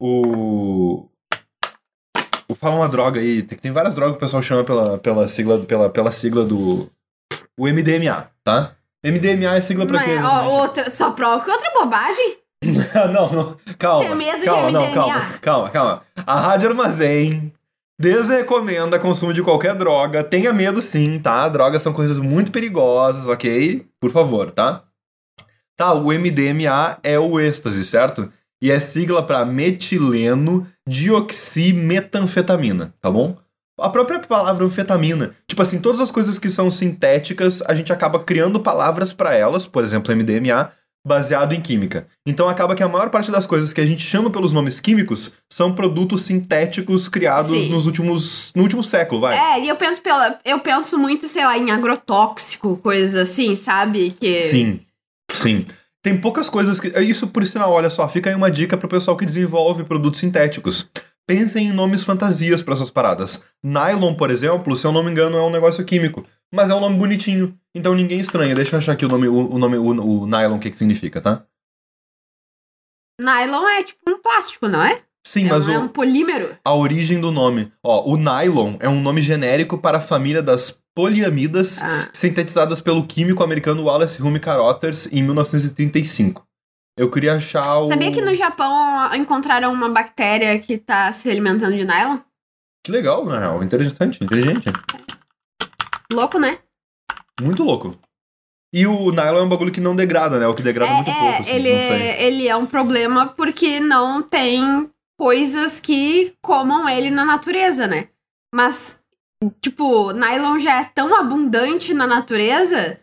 [0.00, 1.08] o.
[2.48, 5.28] o fala uma droga aí, tem, tem várias drogas que o pessoal chama pela, pela,
[5.28, 6.90] sigla, pela, pela sigla do.
[7.58, 8.74] O MDMA, tá?
[9.04, 10.12] MDMA é sigla pra Não quê?
[10.12, 12.36] é, ó, outra, só prova que outra bobagem.
[13.12, 14.14] não, não, calma.
[14.14, 14.94] Medo de calma, não, MDMA?
[14.94, 16.02] calma, calma, calma.
[16.26, 17.52] A Rádio Armazém
[18.00, 20.24] desrecomenda consumo de qualquer droga.
[20.24, 21.46] Tenha medo sim, tá?
[21.50, 23.86] Drogas são coisas muito perigosas, ok?
[24.00, 24.84] Por favor, tá?
[25.76, 28.32] Tá, o MDMA é o êxtase, certo?
[28.62, 33.36] E é sigla pra metileno dioximetanfetamina, tá bom?
[33.78, 38.24] A própria palavra anfetamina, tipo assim, todas as coisas que são sintéticas, a gente acaba
[38.24, 40.70] criando palavras pra elas, por exemplo, MDMA,
[41.06, 42.06] baseado em química.
[42.26, 45.32] Então acaba que a maior parte das coisas que a gente chama pelos nomes químicos
[45.50, 47.68] são produtos sintéticos criados Sim.
[47.70, 49.36] nos últimos no último século, vai.
[49.36, 54.10] É, e eu penso pela, eu penso muito, sei lá, em agrotóxico, coisas assim, sabe?
[54.10, 54.80] Que Sim.
[55.32, 55.64] Sim.
[56.02, 59.16] Tem poucas coisas que isso por sinal, olha só, fica aí uma dica pro pessoal
[59.16, 60.88] que desenvolve produtos sintéticos.
[61.30, 63.40] Pensem em nomes fantasias pra essas paradas.
[63.62, 66.80] Nylon, por exemplo, se eu não me engano, é um negócio químico, mas é um
[66.80, 67.56] nome bonitinho.
[67.72, 68.52] Então ninguém estranha.
[68.52, 69.84] Deixa eu achar aqui o nome, o, nome, o,
[70.22, 71.44] o nylon, o que que significa, tá?
[73.20, 75.00] nylon é tipo um plástico, não é?
[75.24, 76.56] Sim, é, mas um, o, é um polímero.
[76.64, 77.70] a origem do nome.
[77.80, 83.06] Ó, o nylon é um nome genérico para a família das poliamidas Ah, sintetizadas pelo
[83.06, 86.44] químico americano Wallace Hume Carothers em 1935.
[87.00, 87.86] Eu queria achar o...
[87.86, 92.18] Sabia que no Japão encontraram uma bactéria que tá se alimentando de nylon?
[92.84, 93.64] Que legal, na real.
[93.64, 94.70] Interessante, inteligente.
[96.12, 96.58] Louco, né?
[97.40, 97.98] Muito louco.
[98.70, 100.46] E o nylon é um bagulho que não degrada, né?
[100.46, 102.26] O que degrada muito é, pouco, assim, ele, sei.
[102.26, 108.08] ele é um problema porque não tem coisas que comam ele na natureza, né?
[108.54, 109.02] Mas,
[109.62, 113.00] tipo, nylon já é tão abundante na natureza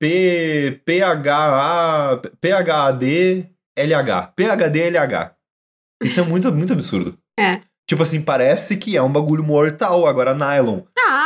[0.00, 4.32] P, PHA, PHAD, LH.
[4.34, 5.34] PHD, LH.
[6.02, 7.18] Isso é muito, muito absurdo.
[7.38, 7.60] É.
[7.86, 10.80] Tipo assim, parece que é um bagulho mortal, agora nylon.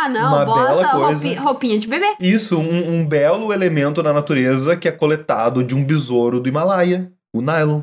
[0.08, 1.12] Ah, não, Uma bota bela coisa.
[1.26, 2.14] roupi- roupinha de bebê.
[2.20, 7.12] Isso, um, um belo elemento na natureza que é coletado de um besouro do Himalaia,
[7.34, 7.82] o nylon.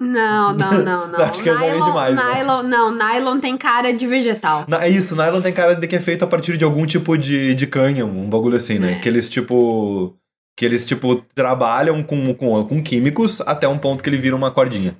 [0.00, 1.20] Não, não, não, não.
[1.24, 2.22] Acho que eu falei demais, né?
[2.34, 4.66] nylon, não, nylon tem cara de vegetal.
[4.80, 7.54] É isso, nylon tem cara de que é feito a partir de algum tipo de,
[7.54, 8.92] de cânhamo, um bagulho assim, né?
[8.92, 8.98] É.
[9.00, 10.14] Que eles, tipo.
[10.58, 14.50] Que eles, tipo, trabalham com, com, com químicos até um ponto que ele vira uma
[14.50, 14.96] cordinha.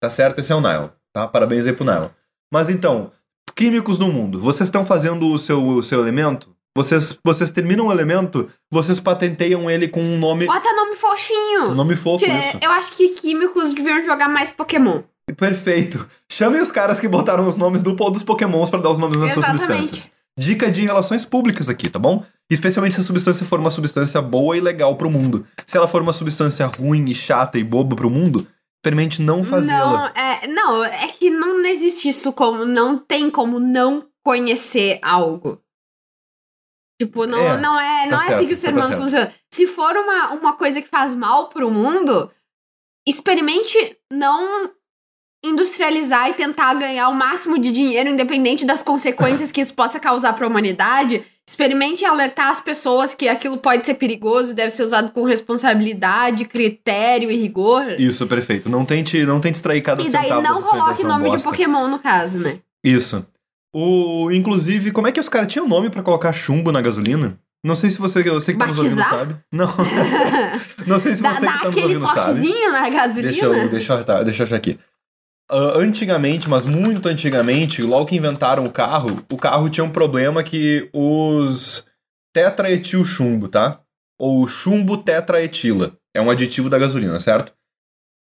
[0.00, 0.38] Tá certo?
[0.38, 1.26] Esse é o nylon, tá?
[1.26, 2.08] Parabéns aí pro nylon.
[2.52, 3.10] Mas então,
[3.54, 6.50] químicos no mundo, vocês estão fazendo o seu, o seu elemento?
[6.74, 10.46] Vocês, vocês terminam o elemento, vocês patenteiam ele com um nome.
[10.46, 11.70] Bota nome fofinho.
[11.70, 12.58] Um nome fofo, Que isso.
[12.62, 15.02] eu acho que químicos deviam jogar mais Pokémon.
[15.36, 16.06] Perfeito.
[16.30, 19.32] Chamem os caras que botaram os nomes do, dos pokémons pra dar os nomes das
[19.32, 20.10] suas substâncias.
[20.38, 22.24] Dica de relações públicas aqui, tá bom?
[22.50, 25.46] Especialmente se a substância for uma substância boa e legal pro mundo.
[25.66, 28.46] Se ela for uma substância ruim e chata e boba pro mundo,
[28.82, 29.78] experimente não fazê-la.
[29.78, 32.64] Não, é, não, é que não existe isso como.
[32.64, 35.62] Não tem como não conhecer algo.
[37.00, 38.88] Tipo, não É, não é, tá não é assim certo, que o ser tá humano
[38.88, 39.02] certo.
[39.02, 39.34] funciona.
[39.52, 42.30] Se for uma, uma coisa que faz mal pro mundo,
[43.06, 44.72] experimente não
[45.44, 50.32] industrializar e tentar ganhar o máximo de dinheiro, independente das consequências que isso possa causar
[50.34, 51.24] para a humanidade.
[51.44, 57.30] Experimente alertar as pessoas que aquilo pode ser perigoso, deve ser usado com responsabilidade, critério
[57.30, 57.84] e rigor.
[57.98, 58.68] Isso, perfeito.
[58.70, 61.50] Não tente, não tente extrair cada E daí não coloque nome de bosta.
[61.50, 62.58] Pokémon no caso, né?
[62.84, 63.26] Isso.
[63.74, 67.36] O, inclusive, como é que os caras tinham nome pra colocar chumbo na gasolina?
[67.64, 69.18] Não sei se você, você que tá nos ouvindo Batizar?
[69.18, 69.36] sabe.
[69.52, 69.72] Não.
[70.86, 72.20] Não sei se Dá, você dá que tá nos aquele ouvindo sabe.
[72.20, 73.32] toquezinho na gasolina.
[73.32, 74.78] Deixa eu, deixa, eu, tá, deixa eu achar aqui.
[75.54, 80.42] Ah, antigamente, mas muito antigamente, logo que inventaram o carro, o carro tinha um problema
[80.42, 81.86] que os
[82.32, 83.82] tetraetil chumbo, tá?
[84.18, 85.94] Ou chumbo tetraetila.
[86.14, 87.52] É um aditivo da gasolina, certo?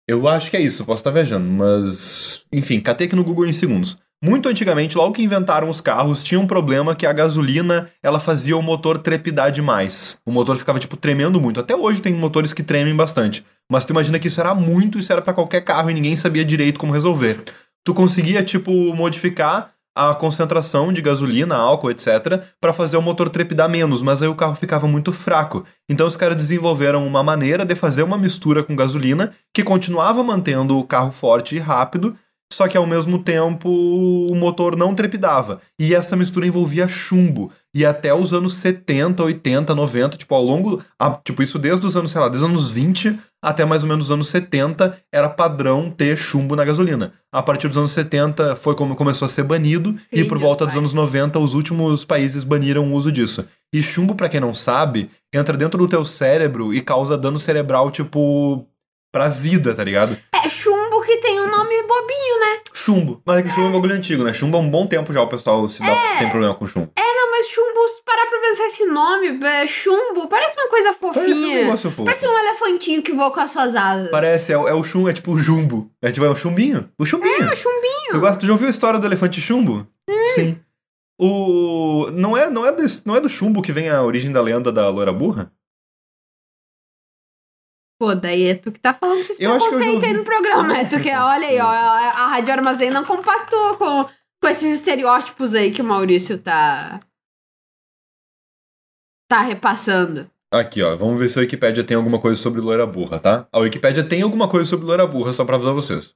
[0.08, 2.46] Eu acho que é isso, posso estar viajando, mas.
[2.52, 3.98] Enfim, catei aqui no Google em segundos.
[4.24, 8.58] Muito antigamente, logo que inventaram os carros, tinha um problema que a gasolina ela fazia
[8.58, 10.18] o motor trepidar demais.
[10.26, 11.60] O motor ficava, tipo, tremendo muito.
[11.60, 13.46] Até hoje tem motores que tremem bastante.
[13.70, 16.46] Mas tu imagina que isso era muito, isso era pra qualquer carro e ninguém sabia
[16.46, 17.44] direito como resolver.
[17.84, 23.70] Tu conseguia, tipo, modificar a concentração de gasolina, álcool, etc, pra fazer o motor trepidar
[23.70, 25.64] menos, mas aí o carro ficava muito fraco.
[25.88, 30.78] Então os caras desenvolveram uma maneira de fazer uma mistura com gasolina que continuava mantendo
[30.78, 32.18] o carro forte e rápido,
[32.54, 35.60] só que ao mesmo tempo o motor não trepidava.
[35.80, 37.52] E essa mistura envolvia chumbo.
[37.74, 40.82] E até os anos 70, 80, 90, tipo, ao longo.
[40.98, 43.90] a- tipo, isso desde os anos, sei lá, desde os anos 20 até mais ou
[43.90, 47.14] menos os anos 70, era padrão ter chumbo na gasolina.
[47.32, 50.66] A partir dos anos 70 foi como começou a ser banido, e Sim, por volta
[50.66, 53.46] dos anos 90, os últimos países baniram o uso disso.
[53.74, 57.92] E chumbo, pra quem não sabe, entra dentro do teu cérebro e causa dano cerebral,
[57.92, 58.66] tipo,
[59.14, 60.18] pra vida, tá ligado?
[60.34, 62.60] É chumbo que tem um nome bobinho, né?
[62.74, 63.22] Chumbo.
[63.26, 64.34] Mas é que chumbo é um bagulho antigo, né?
[64.34, 66.08] Chumbo há um bom tempo já o pessoal se, dá, É.
[66.10, 66.92] se tem problema com chumbo.
[66.98, 71.20] Não, mas chumbo, se parar pra pensar esse nome, é, chumbo, parece uma coisa Parece
[71.20, 71.62] um fofinha.
[71.64, 72.06] negócio fofo.
[72.06, 74.10] Parece um elefantinho que voa com as suas asas.
[74.12, 75.90] Parece, é, o- é o chumbo, é tipo o jumbo.
[76.02, 76.90] É tipo, é o chumbinho.
[76.98, 77.44] O chumbinho.
[77.44, 78.12] É, o chumbinho.
[78.12, 79.88] Tu, gosta, tu já ouviu a história do elefante chumbo?
[80.36, 80.58] Sim.
[81.20, 82.10] O.
[82.12, 84.72] Não é, não, é desse- não é do chumbo que vem a origem da lenda
[84.72, 85.52] da loira burra?
[88.00, 90.78] Pô, daí é tu que tá falando esses eu preconceitos aí no programa.
[90.78, 94.04] É tu que, olha aí, ó, a Rádio Armazém não compactou com,
[94.42, 97.00] com esses estereótipos aí que o Maurício tá.
[99.30, 100.30] tá repassando.
[100.52, 100.96] Aqui, ó.
[100.96, 103.48] Vamos ver se a Wikipédia tem alguma coisa sobre loira burra, tá?
[103.52, 106.14] A Wikipédia tem alguma coisa sobre loira burra, só pra avisar vocês.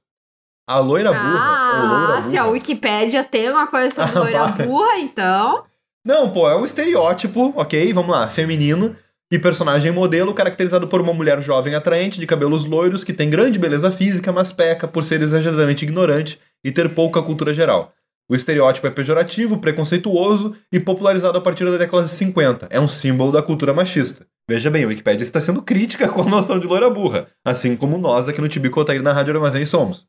[0.68, 1.82] A loira burra.
[1.82, 4.66] ou loira Ah, se a burra- Wikipédia tem alguma coisa sobre Ah, loira vai.
[4.66, 5.64] burra, então.
[6.04, 7.92] Não, pô, é um estereótipo, ok?
[7.92, 8.96] Vamos lá, feminino
[9.30, 13.58] e personagem modelo caracterizado por uma mulher jovem atraente, de cabelos loiros, que tem grande
[13.58, 17.92] beleza física, mas peca por ser exageradamente ignorante e ter pouca cultura geral.
[18.28, 22.68] O estereótipo é pejorativo, preconceituoso e popularizado a partir da década de 50.
[22.70, 24.24] É um símbolo da cultura machista.
[24.48, 27.98] Veja bem, a Wikipédia está sendo crítica com a noção de loira burra, assim como
[27.98, 30.06] nós aqui no Tibico Otair na Rádio Armazém somos.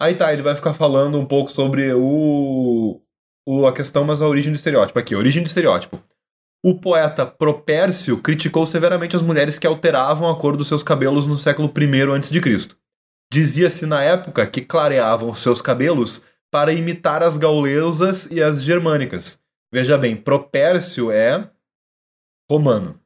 [0.00, 3.00] Aí tá, ele vai ficar falando um pouco sobre o,
[3.46, 4.98] o- a questão, mas a origem do estereótipo.
[4.98, 6.02] Aqui, origem do estereótipo.
[6.64, 11.36] O poeta Propércio criticou severamente as mulheres que alteravam a cor dos seus cabelos no
[11.36, 12.68] século I a.C.
[13.32, 19.38] Dizia-se na época que clareavam seus cabelos para imitar as gaulesas e as germânicas.
[19.72, 21.48] Veja bem, Propércio é
[22.50, 23.00] romano.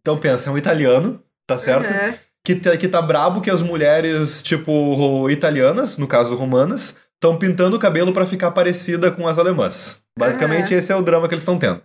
[0.00, 1.88] Então pensa, é um italiano, tá certo?
[1.90, 2.18] Uhum.
[2.44, 7.76] que, tá- que tá brabo que as mulheres, tipo, italianas, no caso romanas, estão pintando
[7.76, 10.02] o cabelo pra ficar parecida com as alemãs.
[10.18, 11.80] Basicamente, esse é o drama que eles estão tendo.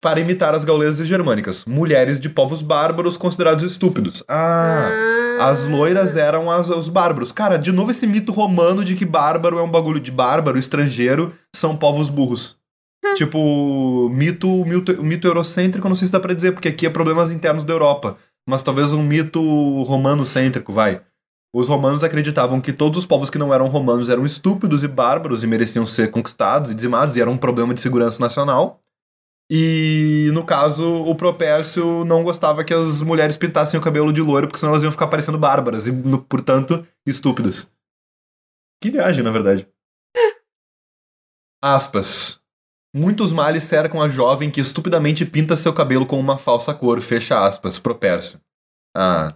[0.00, 1.64] Para imitar as gaulesas e germânicas.
[1.64, 4.22] Mulheres de povos bárbaros considerados estúpidos.
[4.28, 4.90] Ah,
[5.40, 7.32] as loiras eram as, os bárbaros.
[7.32, 11.32] Cara, de novo esse mito romano de que bárbaro é um bagulho de bárbaro, estrangeiro,
[11.54, 12.56] são povos burros.
[13.16, 16.90] tipo, mito, mito, mito eurocêntrico, eu não sei se dá pra dizer, porque aqui é
[16.90, 18.16] problemas internos da Europa.
[18.48, 19.40] Mas talvez um mito
[19.82, 21.00] romano-cêntrico, vai.
[21.52, 25.42] Os romanos acreditavam que todos os povos que não eram romanos eram estúpidos e bárbaros
[25.42, 28.80] e mereciam ser conquistados e dizimados, e era um problema de segurança nacional.
[29.50, 34.46] E, no caso, o Propércio não gostava que as mulheres pintassem o cabelo de loiro,
[34.46, 37.70] porque senão elas iam ficar parecendo bárbaras e, no- portanto, estúpidas.
[38.82, 39.66] Que viagem, na verdade.
[41.62, 42.40] Aspas.
[42.94, 47.44] Muitos males cercam a jovem que estupidamente pinta seu cabelo com uma falsa cor, fecha
[47.46, 48.40] aspas, Propércio.
[48.96, 49.34] Ah,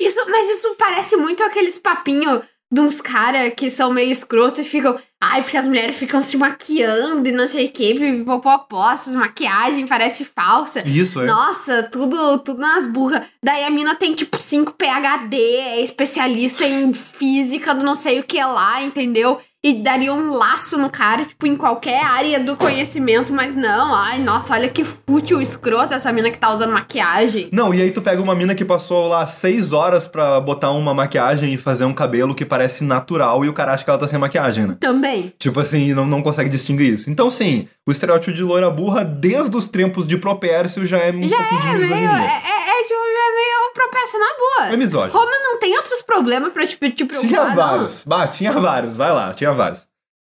[0.00, 4.64] Isso, mas isso parece muito aqueles papinhos de uns caras que são meio escroto e
[4.64, 4.98] ficam.
[5.20, 9.86] Ai, porque as mulheres ficam se maquiando e não sei o que, pipopopó, essas maquiagem
[9.86, 10.82] parece falsa.
[10.88, 11.26] isso é.
[11.26, 13.24] Nossa, tudo, tudo nas burras.
[13.44, 18.24] Daí a mina tem tipo 5 PHD, é especialista em física do não sei o
[18.24, 19.38] que lá, entendeu?
[19.64, 24.18] E daria um laço no cara, tipo, em qualquer área do conhecimento, mas não, ai,
[24.18, 27.48] nossa, olha que fútil, escrota essa mina que tá usando maquiagem.
[27.52, 30.92] Não, e aí tu pega uma mina que passou lá seis horas pra botar uma
[30.92, 34.06] maquiagem e fazer um cabelo que parece natural e o cara acha que ela tá
[34.08, 34.76] sem maquiagem, né?
[34.80, 35.32] Também.
[35.38, 37.08] Tipo assim, não, não consegue distinguir isso.
[37.08, 41.28] Então, sim, o estereótipo de loira burra, desde os tempos de Propércio, já é um
[41.28, 42.08] Já pouquinho de é é, misoginia.
[42.08, 42.51] é, é,
[42.82, 44.72] tipo, já é meio propécio na boa.
[44.72, 45.18] É misógino.
[45.18, 48.04] Roma não tem outros problemas pra tipo, te preocupar, Tinha vários.
[48.04, 48.96] Bah, tinha vários.
[48.96, 49.86] Vai lá, tinha vários.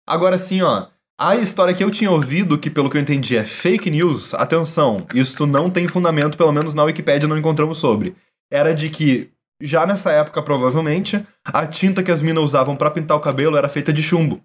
[0.06, 0.86] Agora sim, ó.
[1.18, 5.06] A história que eu tinha ouvido, que pelo que eu entendi é fake news, atenção,
[5.14, 8.14] isso não tem fundamento, pelo menos na Wikipédia não encontramos sobre.
[8.52, 13.16] Era de que, já nessa época, provavelmente, a tinta que as minas usavam pra pintar
[13.16, 14.42] o cabelo era feita de chumbo.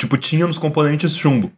[0.00, 1.52] Tipo, tinha nos componentes chumbo.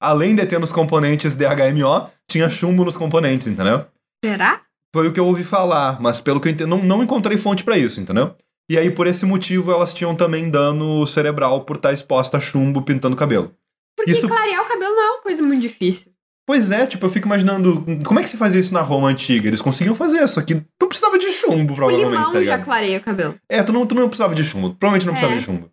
[0.00, 3.84] Além de ter nos componentes DHMO, tinha chumbo nos componentes, entendeu?
[4.24, 4.62] Será?
[4.94, 7.62] Foi o que eu ouvi falar, mas pelo que eu entendi, não, não encontrei fonte
[7.62, 8.34] pra isso, entendeu?
[8.68, 12.82] E aí, por esse motivo, elas tinham também dano cerebral por estar exposta a chumbo
[12.82, 13.52] pintando cabelo.
[13.96, 16.10] Porque Isso- clarear o cabelo não é uma coisa muito difícil.
[16.46, 19.46] Pois é, tipo, eu fico imaginando, como é que se fazia isso na Roma antiga?
[19.46, 20.54] Eles conseguiam fazer isso aqui.
[20.80, 23.36] Não precisava de chumbo, O provavelmente, limão tá já clareia o cabelo.
[23.48, 24.74] É, tu não, tu não precisava de chumbo.
[24.74, 25.38] Provavelmente não precisava É.
[25.38, 25.70] de chumbo.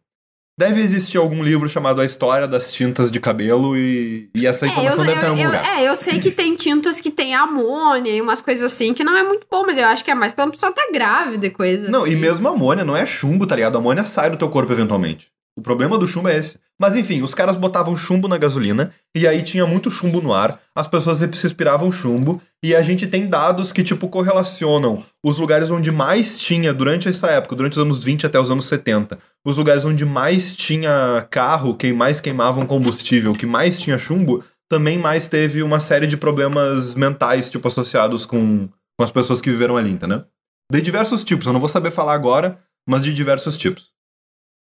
[0.60, 5.06] Deve existir algum livro chamado A História das Tintas de Cabelo e, e essa informação
[5.06, 5.78] deve estar em algum eu, lugar.
[5.78, 9.16] é, eu sei que tem tintas que tem amônia e umas coisas assim, que não
[9.16, 11.52] é muito bom, mas eu acho que é mais quando a pessoa tá grávida e
[11.52, 12.14] coisa Não, assim.
[12.14, 13.76] e mesmo a amônia não é chumbo, tá ligado?
[13.76, 15.30] A amônia sai do teu corpo eventualmente.
[15.58, 16.60] O problema do chumbo é esse.
[16.80, 20.60] Mas enfim, os caras botavam chumbo na gasolina e aí tinha muito chumbo no ar,
[20.76, 25.92] as pessoas respiravam chumbo e a gente tem dados que, tipo, correlacionam os lugares onde
[25.92, 29.84] mais tinha, durante essa época, durante os anos 20 até os anos 70, os lugares
[29.84, 35.64] onde mais tinha carro, que mais queimavam combustível, que mais tinha chumbo, também mais teve
[35.64, 40.24] uma série de problemas mentais, tipo, associados com, com as pessoas que viveram ali, entendeu?
[40.72, 43.97] De diversos tipos, eu não vou saber falar agora, mas de diversos tipos.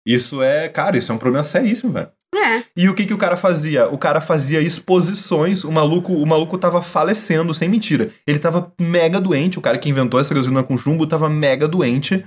[0.06, 2.08] Isso é, cara, isso é um problema seríssimo, velho.
[2.34, 2.62] É.
[2.76, 3.88] E o que que o cara fazia?
[3.88, 8.10] O cara fazia exposições, o maluco, o maluco tava falecendo, sem mentira.
[8.26, 12.24] Ele tava mega doente, o cara que inventou essa gasolina com chumbo tava mega doente,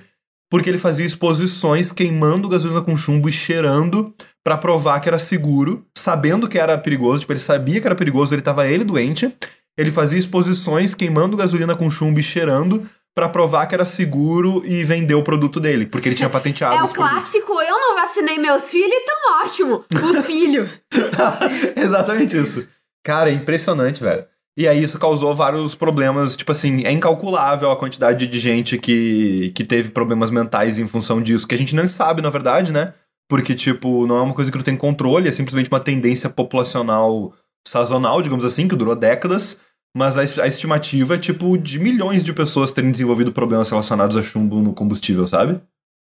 [0.49, 4.13] porque ele fazia exposições queimando gasolina com chumbo e cheirando
[4.43, 8.33] pra provar que era seguro, sabendo que era perigoso, tipo, ele sabia que era perigoso,
[8.33, 9.33] ele tava ele doente.
[9.77, 12.85] Ele fazia exposições queimando gasolina com chumbo e cheirando
[13.19, 16.82] pra provar que era seguro e vender o produto dele, porque ele tinha patenteado É
[16.82, 17.19] o os produtos.
[17.19, 19.86] clássico, eu não vacinei meus filhos e tão ótimo.
[20.10, 20.69] Os filhos.
[21.75, 22.65] Exatamente isso.
[23.03, 24.25] Cara, é impressionante, velho.
[24.58, 29.51] E aí isso causou vários problemas, tipo assim, é incalculável a quantidade de gente que,
[29.55, 32.93] que teve problemas mentais em função disso, que a gente não sabe, na verdade, né?
[33.29, 37.34] Porque, tipo, não é uma coisa que tu tem controle, é simplesmente uma tendência populacional
[37.67, 39.58] sazonal, digamos assim, que durou décadas,
[39.95, 44.15] mas a, es- a estimativa é, tipo, de milhões de pessoas terem desenvolvido problemas relacionados
[44.17, 45.62] a chumbo no combustível, sabe?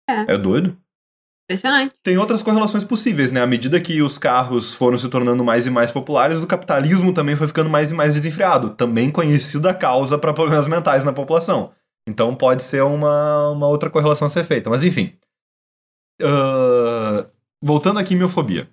[0.09, 0.33] É.
[0.33, 0.77] É doido?
[1.49, 1.93] Impressionante.
[2.01, 3.41] Tem outras correlações possíveis, né?
[3.41, 7.35] À medida que os carros foram se tornando mais e mais populares, o capitalismo também
[7.35, 8.69] foi ficando mais e mais desenfreado.
[8.71, 11.71] Também conhecida causa para problemas mentais na população.
[12.07, 14.69] Então pode ser uma, uma outra correlação a ser feita.
[14.69, 15.13] Mas enfim.
[16.21, 17.25] Ahn,
[17.61, 18.69] voltando à quimiofobia.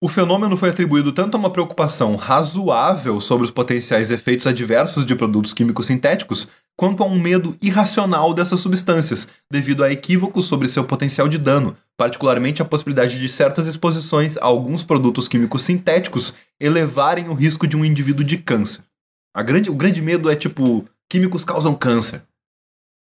[0.00, 5.16] O fenômeno foi atribuído tanto a uma preocupação razoável sobre os potenciais efeitos adversos de
[5.16, 10.84] produtos químicos sintéticos, quanto a um medo irracional dessas substâncias, devido a equívocos sobre seu
[10.84, 17.28] potencial de dano, particularmente a possibilidade de certas exposições a alguns produtos químicos sintéticos elevarem
[17.28, 18.82] o risco de um indivíduo de câncer.
[19.44, 22.22] Grande, o grande medo é tipo: químicos causam câncer.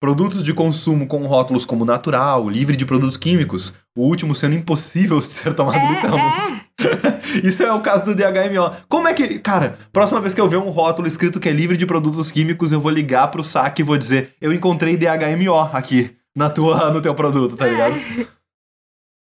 [0.01, 5.19] Produtos de consumo com rótulos como natural, livre de produtos químicos, o último sendo impossível
[5.19, 6.65] de ser tomado literalmente.
[6.79, 7.45] É, é.
[7.47, 8.75] Isso é o caso do DHMO.
[8.89, 9.37] Como é que.
[9.37, 12.71] Cara, próxima vez que eu ver um rótulo escrito que é livre de produtos químicos,
[12.71, 16.99] eu vou ligar pro saque e vou dizer: Eu encontrei DHMO aqui na tua, no
[16.99, 17.95] teu produto, tá ligado?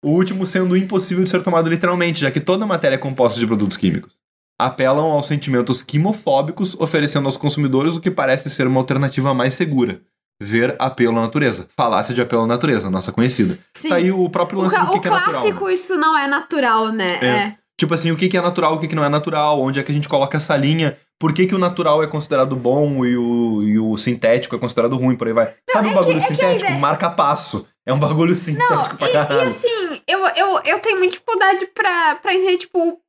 [0.02, 3.38] O último sendo impossível de ser tomado literalmente, já que toda a matéria é composta
[3.38, 4.22] de produtos químicos.
[4.58, 10.02] Apelam aos sentimentos quimofóbicos, oferecendo aos consumidores o que parece ser uma alternativa mais segura.
[10.44, 11.68] Ver apelo à natureza.
[11.78, 13.60] Falácia de apelo à natureza, nossa conhecida.
[13.78, 13.90] Sim.
[13.90, 15.42] Tá aí o próprio o lance ca- do que, o que é natural.
[15.44, 17.20] clássico, isso não é natural, né?
[17.22, 17.28] É.
[17.28, 17.58] É.
[17.80, 19.84] Tipo assim, o que que é natural, o que que não é natural, onde é
[19.84, 23.16] que a gente coloca essa linha, por que que o natural é considerado bom e
[23.18, 25.54] o, e o sintético é considerado ruim, por aí vai.
[25.70, 26.66] Sabe o é bagulho que- é que sintético?
[26.66, 27.68] ideia- Marca passo.
[27.86, 29.48] É um bagulho sintético pra E, e caralho.
[29.48, 33.00] assim, eu, eu, eu tenho muita dificuldade pra, pra entender, tipo,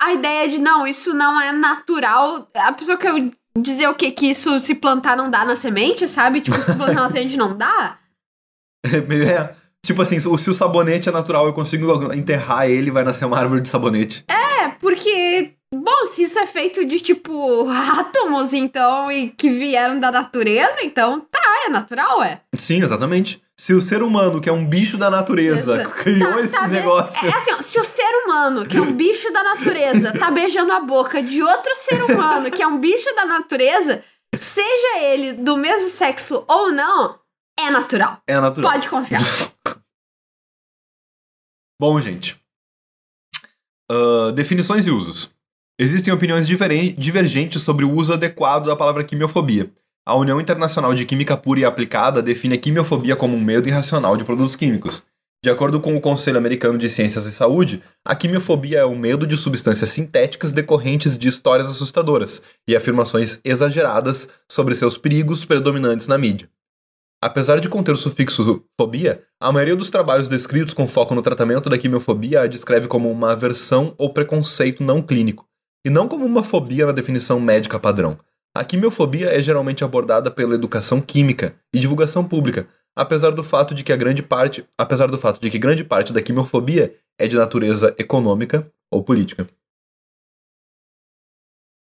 [0.00, 2.48] a ideia de não, isso não é natural.
[2.54, 6.08] A pessoa que eu dizer o que que isso se plantar não dá na semente,
[6.08, 6.40] sabe?
[6.40, 7.98] Tipo, se plantar na semente não dá.
[8.84, 9.56] É, meio- é.
[9.84, 13.38] Tipo assim, se o sabonete é natural, eu consigo enterrar ele e vai nascer uma
[13.38, 14.24] árvore de sabonete.
[14.28, 20.10] É, porque, bom, se isso é feito de, tipo, átomos, então, e que vieram da
[20.10, 22.40] natureza, então tá, é natural, é.
[22.56, 23.40] Sim, exatamente.
[23.56, 26.74] se o ser humano, que é um bicho da natureza, criou Tá- esse tá be-
[26.74, 27.26] negócio.
[27.26, 30.72] É assim, ó, se o ser humano, que é um bicho da natureza, tá beijando
[30.72, 34.02] a boca de outro ser humano, que é um bicho da natureza,
[34.38, 37.16] seja ele do mesmo sexo ou não,
[37.58, 38.22] é natural.
[38.26, 38.72] É natural.
[38.72, 39.20] Pode confiar.
[41.80, 42.40] Bom, gente.
[43.90, 45.30] Ah, definições e usos.
[45.80, 49.70] Existem opiniões divergentes sobre o uso adequado da palavra quimiofobia.
[50.04, 54.16] A União Internacional de Química Pura e Aplicada define a quimiofobia como um medo irracional
[54.16, 55.02] de produtos químicos.
[55.44, 59.24] De acordo com o Conselho Americano de Ciências e Saúde, a quimiofobia é o medo
[59.24, 66.18] de substâncias sintéticas decorrentes de histórias assustadoras e afirmações exageradas sobre seus perigos predominantes na
[66.18, 66.50] mídia.
[67.20, 71.68] Apesar de conter o sufixo fobia, a maioria dos trabalhos descritos com foco no tratamento
[71.68, 75.44] da quimiofobia a descreve como uma aversão ou preconceito não clínico,
[75.84, 78.20] e não como uma fobia na definição médica padrão.
[78.56, 83.82] A quimiofobia é geralmente abordada pela educação química e divulgação pública, apesar do fato de
[83.82, 87.36] que a grande parte, apesar do fato de que grande parte da quimiofobia é de
[87.36, 89.48] natureza econômica ou política.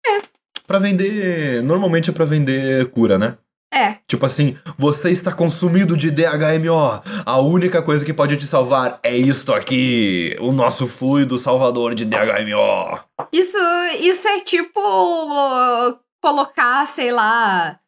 [0.05, 0.21] É.
[0.65, 3.37] Para vender, normalmente é para vender cura, né?
[3.73, 3.97] É.
[4.07, 7.01] Tipo assim, você está consumido de DHMO.
[7.25, 10.35] A única coisa que pode te salvar é isto aqui.
[10.39, 12.99] O nosso fluido salvador de DHMO.
[13.31, 13.57] Isso,
[13.99, 14.79] isso é tipo
[16.21, 17.79] colocar, sei lá,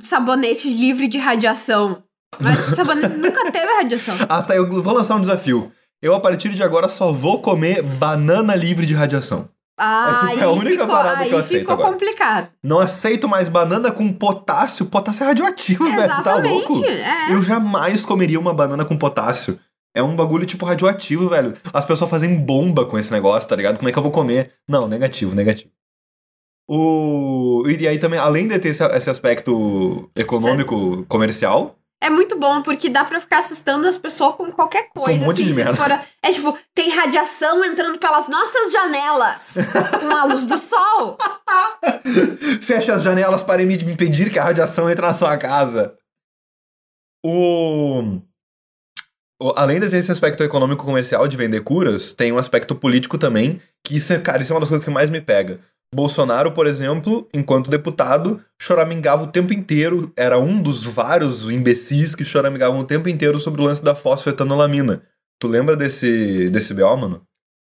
[0.00, 2.02] sabonete livre de radiação.
[2.40, 4.16] Mas sabonete nunca teve radiação.
[4.28, 4.54] Ah, tá.
[4.54, 5.72] Eu vou lançar um desafio.
[6.00, 9.48] Eu, a partir de agora, só vou comer banana livre de radiação.
[9.84, 11.90] Ah, tipo, é a única ficou, parada que eu aceito ficou agora.
[11.90, 12.48] complicado.
[12.62, 14.86] Não aceito mais banana com potássio.
[14.86, 16.14] Potássio é radioativo, velho.
[16.14, 16.84] Tu tá louco?
[16.84, 17.34] É.
[17.34, 19.58] Eu jamais comeria uma banana com potássio.
[19.92, 21.54] É um bagulho tipo radioativo, velho.
[21.72, 23.76] As pessoas fazem bomba com esse negócio, tá ligado?
[23.76, 24.52] Como é que eu vou comer?
[24.68, 25.70] Não, negativo, negativo.
[26.68, 27.64] O...
[27.66, 32.88] E aí também, além de ter esse, esse aspecto econômico, comercial, É muito bom, porque
[32.88, 35.22] dá pra ficar assustando as pessoas com qualquer coisa.
[35.22, 35.74] um monte assim, de merda.
[35.76, 39.54] for- é tipo, tem radiação entrando pelas nossas janelas
[40.00, 41.16] com a luz do sol.
[42.60, 45.94] fecha as janelas para me impedir que a radiação entre na sua casa.
[47.24, 48.00] O...
[49.40, 53.16] o- Além de ter esse aspecto econômico comercial de vender curas, tem um aspecto político
[53.16, 55.60] também, que isso é, cara, isso é uma das coisas que mais me pega.
[55.94, 62.24] Bolsonaro, por exemplo, enquanto deputado, choramingava o tempo inteiro, era um dos vários imbecis que
[62.24, 65.02] choramingavam o tempo inteiro sobre o lance da fosfetanolamina.
[65.38, 67.22] Tu lembra desse, desse BO, mano?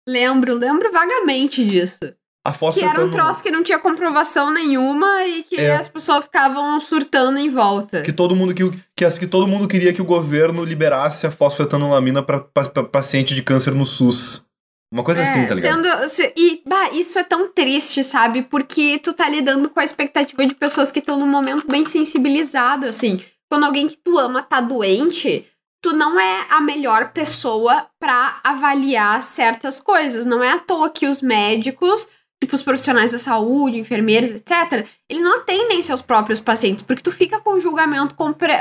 [0.07, 1.99] Lembro, lembro vagamente disso.
[2.45, 2.91] A Que fosfetano...
[2.93, 5.75] era um troço que não tinha comprovação nenhuma e que É.
[5.75, 8.01] as pessoas ficavam surtando em volta.
[8.01, 8.63] que todo mundo que,
[8.95, 13.73] que, que todo mundo queria que o governo liberasse a fosfetanolamina para paciente de câncer
[13.73, 14.43] no SUS.
[14.91, 15.85] Uma coisa assim, tá ligado?
[15.85, 18.41] É, Sendo, se- e, bah, isso é tão triste, sabe?
[18.41, 22.85] Porque tu tá lidando com a expectativa de pessoas que estão num momento bem sensibilizado,
[22.85, 23.21] assim.
[23.49, 25.45] Quando alguém que tu ama tá doente,
[25.81, 30.25] tu não é a melhor pessoa pra avaliar certas coisas.
[30.25, 32.05] Não é à toa que os médicos,
[32.41, 37.11] tipo os profissionais da saúde, enfermeiros, etc., eles não atendem seus próprios pacientes, porque tu
[37.11, 38.53] fica com julgamento compre...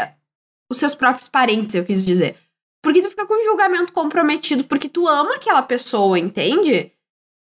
[0.71, 2.37] os seus próprios parentes, eu quis dizer.
[2.83, 6.93] Porque tu fica com um julgamento comprometido porque tu ama aquela pessoa, entende?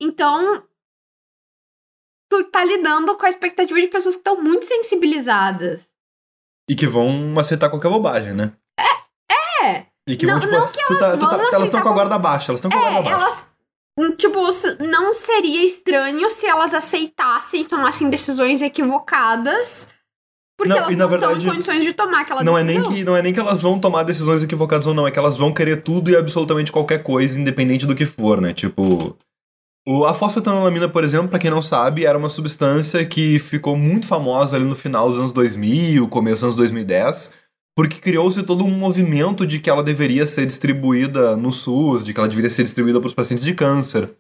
[0.02, 0.66] Então,
[2.30, 5.92] tu tá lidando com a expectativa de pessoas que estão muito sensibilizadas.
[6.70, 8.54] E que vão aceitar qualquer bobagem, né?
[9.64, 11.90] É, E que Não- vão, tipo, não que tá- elas tá- vão elas estão com
[11.90, 13.16] a guarda baixa, elas estão com a guarda é, baixa.
[13.24, 13.52] elas.
[14.18, 14.40] Tipo,
[14.84, 19.88] não seria estranho se elas aceitassem e tomassem decisões equivocadas.
[20.62, 22.76] Porque Não, elas e não estão verdade, em condições de tomar aquela Não é, nem
[22.76, 22.94] decisão.
[22.94, 25.36] que, não é nem que elas vão tomar decisões equivocadas ou não, é que elas
[25.36, 28.54] vão querer tudo e absolutamente qualquer coisa, independente do que for, né?
[28.54, 29.18] Tipo.
[29.88, 34.06] O, a fosfetanolamina, por exemplo, pra quem não sabe, era uma substância que ficou muito
[34.06, 37.32] famosa ali no final dos anos 2000, começo dos anos 2010,
[37.76, 42.20] porque criou-se todo um movimento de que ela deveria ser distribuída no SUS, de que
[42.20, 44.12] ela deveria ser distribuída para os pacientes de câncer.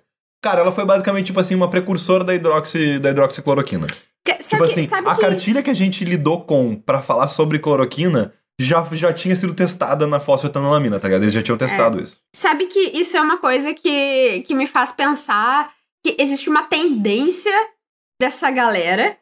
[0.43, 3.85] Cara, ela foi basicamente, tipo assim, uma precursora da, hidroxi, da hidroxicloroquina.
[4.25, 5.21] Que- Tipo Sabe, assim, a que.
[5.21, 10.05] cartilha que a gente lidou com pra falar sobre cloroquina já, já tinha sido testada
[10.05, 11.23] na fosfetanolamina, tá ligado?
[11.23, 12.21] Eles já tinham testado isso.
[12.35, 15.73] Sabe que isso é uma coisa que, que me faz pensar
[16.05, 17.51] que existe uma tendência
[18.21, 19.17] dessa galera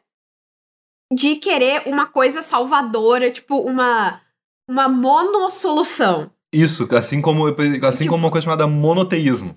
[1.12, 4.20] de querer uma coisa salvadora, tipo uma,
[4.68, 6.30] uma monossolução.
[6.52, 9.56] Isso, assim como, assim Tipo- como uma coisa chamada monoteísmo.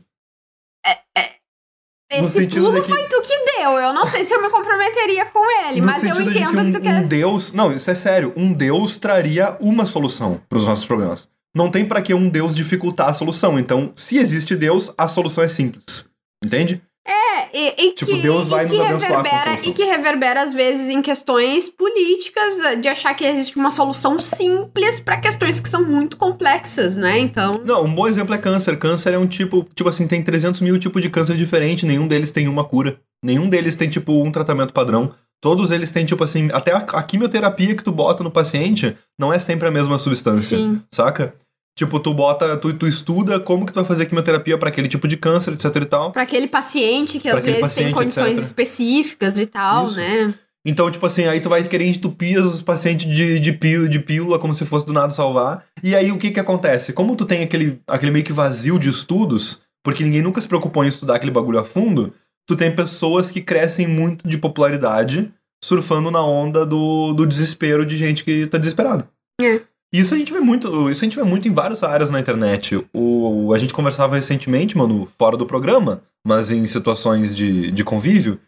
[2.12, 3.80] No Esse sentido pulo de que- foi tu que deu.
[3.80, 6.46] Eu não sei se eu me comprometeria com ele, no mas eu entendo que que,
[6.46, 7.02] um, tu quer.
[7.02, 7.52] um deus...
[7.54, 8.34] Não, isso é sério.
[8.36, 11.28] Um deus traria uma solução pros nossos problemas.
[11.56, 13.60] Não tem pra que um deus dificultar a solução.
[13.60, 16.10] Então, se existe deus, a solução é simples.
[16.44, 16.82] Entende?
[17.06, 19.60] É, e, e Tipo, que, Deus vai e que reverbera.
[19.62, 24.18] E que reverbera, às vezes, em questões políticas, eh, de achar que existe uma solução
[24.18, 27.20] simples pra questões que são muito complexas, né?
[27.20, 27.62] Então.
[27.66, 28.78] Não, um bom exemplo é câncer.
[28.78, 32.32] Câncer é um tipo, tipo assim, tem 300 mil tipos de câncer diferente, nenhum deles
[32.32, 32.98] tem uma cura.
[33.22, 35.14] Nenhum deles tem, tipo, um tratamento padrão.
[35.42, 39.32] Todos eles têm, tipo assim, até a, a quimioterapia que tu bota no paciente não
[39.34, 40.82] é sempre a mesma substância, Sim.
[40.90, 41.34] saca?
[41.76, 45.08] Tipo, tu bota, tu, tu estuda como que tu vai fazer quimioterapia pra aquele tipo
[45.08, 46.12] de câncer, etc e tal.
[46.12, 48.44] Pra aquele paciente que Pra às vezes tem paciente, condições etc.
[48.44, 49.98] específicas e tal, Isso.
[49.98, 50.34] né?
[50.66, 54.40] Então, tipo assim, aí tu vai querer entupir os pacientes de, de, pílula, de pílula
[54.40, 55.66] como se fosse do nada salvar.
[55.82, 56.94] E aí o que que acontece?
[56.94, 60.86] Como tu tem aquele, aquele meio que vazio de estudos, porque ninguém nunca se preocupou
[60.86, 62.14] em estudar aquele bagulho a fundo,
[62.48, 67.98] tu tem pessoas que crescem muito de popularidade surfando na onda do, do desespero de
[67.98, 69.08] gente que tá desesperado.
[69.42, 69.62] É.
[69.94, 72.84] Isso a gente vê muito, isso a gente vê muito em várias áreas na internet.
[72.92, 78.40] O, a gente conversava recentemente, mano, fora do programa, mas em situações de, de convívio,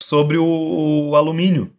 [0.00, 1.72] sobre o, o alumínio.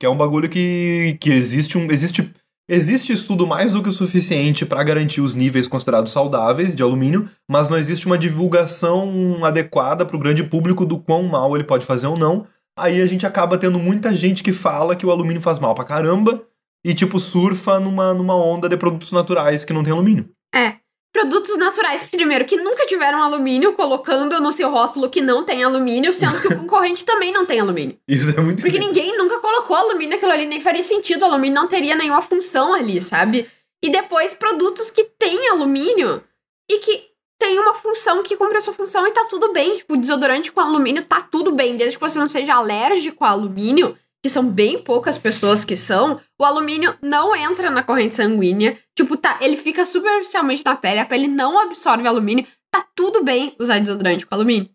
[0.00, 1.88] Que é um bagulho que, que existe um.
[1.88, 2.28] Existe,
[2.68, 7.30] existe estudo mais do que o suficiente para garantir os níveis considerados saudáveis de alumínio,
[7.48, 11.86] mas não existe uma divulgação adequada para o grande público do quão mal ele pode
[11.86, 12.44] fazer ou não.
[12.76, 15.84] Aí a gente acaba tendo muita gente que fala que o alumínio faz mal pra
[15.84, 16.44] caramba
[16.84, 20.28] e, tipo, surfa numa, numa onda de produtos naturais que não tem alumínio.
[20.54, 20.76] É.
[21.12, 26.12] Produtos naturais, primeiro, que nunca tiveram alumínio, colocando no seu rótulo que não tem alumínio,
[26.12, 27.96] sendo que o concorrente também não tem alumínio.
[28.06, 28.88] Isso é muito Porque incrível.
[28.92, 31.22] ninguém nunca colocou alumínio naquilo ali, nem faria sentido.
[31.22, 33.48] O alumínio não teria nenhuma função ali, sabe?
[33.82, 36.20] E depois, produtos que têm alumínio
[36.68, 37.04] e que
[37.38, 39.76] tem uma função que cumpre a sua função e tá tudo bem.
[39.76, 43.96] Tipo, desodorante com alumínio tá tudo bem, desde que você não seja alérgico a alumínio,
[44.24, 46.18] que são bem poucas pessoas que são.
[46.40, 48.78] O alumínio não entra na corrente sanguínea.
[48.96, 52.46] Tipo, tá, ele fica superficialmente na pele, a pele não absorve alumínio.
[52.70, 54.70] Tá tudo bem usar desodorante com alumínio.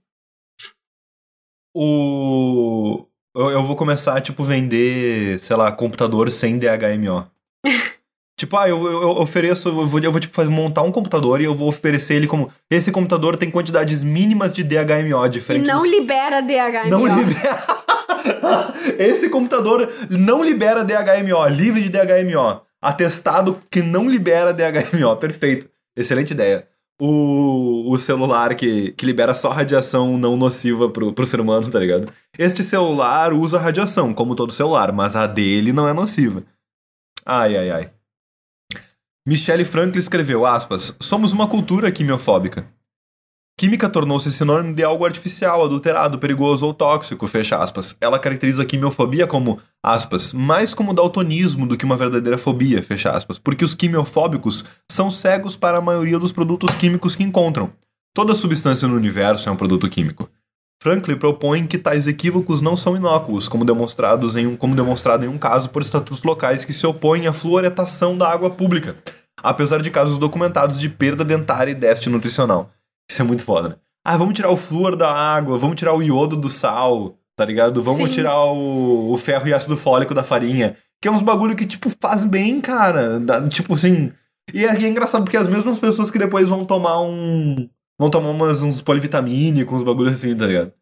[1.73, 3.07] O.
[3.35, 7.27] Eu, eu vou começar, tipo, vender, sei lá, computador sem DHMO.
[8.39, 11.43] tipo, ah, eu, eu, ofereço, eu vou, eu vou tipo, fazer, montar um computador e
[11.43, 12.49] eu vou oferecer ele como.
[12.69, 15.67] Esse computador tem quantidades mínimas de DHMO E diferente.
[15.67, 16.89] não dos- libera DHMO.
[16.89, 17.79] Não libera.
[18.97, 22.61] Esse computador não libera DHMO, livre de DHMO.
[22.81, 25.15] Atestado que não libera DHMO.
[25.17, 25.69] Perfeito.
[25.95, 26.65] Excelente ideia.
[27.01, 31.79] O, o celular que, que libera só radiação não nociva pro, pro ser humano, tá
[31.79, 32.11] ligado?
[32.37, 36.43] Este celular usa radiação, como todo celular, mas a dele não é nociva.
[37.25, 37.89] Ai, ai, ai.
[39.27, 42.67] Michelle Franklin escreveu, aspas, somos uma cultura quimiofóbica.
[43.59, 47.93] Química tornou-se sinônimo de algo artificial, adulterado, perigoso ou tóxico, fecha aspas.
[47.99, 53.11] Ela caracteriza a quimiofobia como, aspas, mais como daltonismo do que uma verdadeira fobia, fecha
[53.11, 57.73] aspas, porque os quimiofóbicos são cegos para a maioria dos produtos químicos que encontram.
[58.15, 60.29] Toda substância no universo é um produto químico.
[60.81, 65.27] Franklin propõe que tais equívocos não são inócuos, como, demonstrados em um, como demonstrado em
[65.27, 68.95] um caso por estatutos locais que se opõem à fluoretação da água pública,
[69.43, 72.71] apesar de casos documentados de perda dentária e déficit nutricional.
[73.09, 73.75] Isso é muito foda, né?
[74.05, 77.83] Ah, vamos tirar o flúor da água, vamos tirar o iodo do sal, tá ligado?
[77.83, 78.11] Vamos Sim.
[78.11, 80.77] tirar o, o ferro e ácido fólico da farinha.
[81.01, 83.19] Que é uns bagulho que, tipo, faz bem, cara.
[83.19, 84.11] Dá- tipo assim.
[84.53, 87.69] E é, e é engraçado porque as mesmas pessoas que depois vão tomar um.
[87.99, 90.73] Vão tomar umas, uns polivitamínicos, uns bagulhos assim, tá ligado?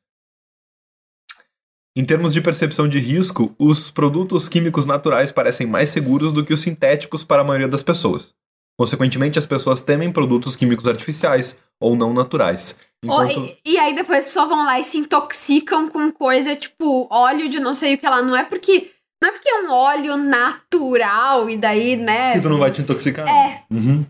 [1.97, 6.53] Em termos de percepção de risco, os produtos químicos naturais parecem mais seguros do que
[6.53, 8.35] os sintéticos para a maioria das pessoas.
[8.77, 12.77] Consequentemente, as pessoas temem produtos químicos artificiais ou não naturais.
[13.03, 13.39] Enquanto...
[13.39, 17.49] e, e aí depois as pessoas vão lá e se intoxicam com coisa tipo óleo
[17.49, 18.21] de não sei o que lá.
[18.21, 18.91] Não é porque.
[19.19, 22.33] Não é porque é um óleo natural e daí, né?
[22.33, 23.27] Que tu não vai te intoxicar?
[23.27, 23.65] É.
[23.71, 24.05] Uhum.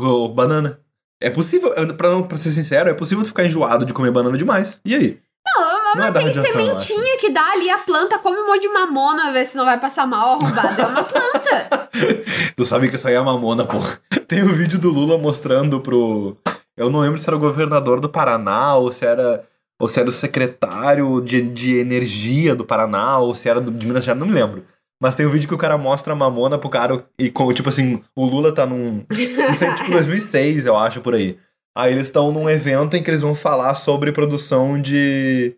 [0.00, 0.84] Ô, banana.
[1.20, 4.36] É possível, pra, não- pra ser sincero, é possível tu ficar enjoado de comer banana
[4.36, 4.80] demais.
[4.84, 5.18] E aí?
[5.46, 8.68] Não, Não é da tem sementinha que dá ali a planta, come um monte de
[8.68, 10.80] mamona, vê se não vai passar mal arrombado.
[10.82, 11.88] É uma planta.
[12.56, 13.98] Tu sabe que isso aí é mamona, porra.
[14.28, 16.36] Tem um vídeo do Lula mostrando pro.
[16.76, 19.44] Eu não lembro se era o governador do Paraná ou se era.
[19.78, 23.86] Ou se era o secretário de, de energia do Paraná, ou se era do- de
[23.86, 24.64] Minas Gerais, não me lembro.
[25.00, 28.02] Mas tem um vídeo que o cara mostra a mamona pro cara e, tipo assim,
[28.14, 29.04] o Lula tá num.
[29.10, 31.38] Isso é tipo 2006, eu acho, por aí.
[31.76, 35.54] Aí eles estão num evento em que eles vão falar sobre produção de,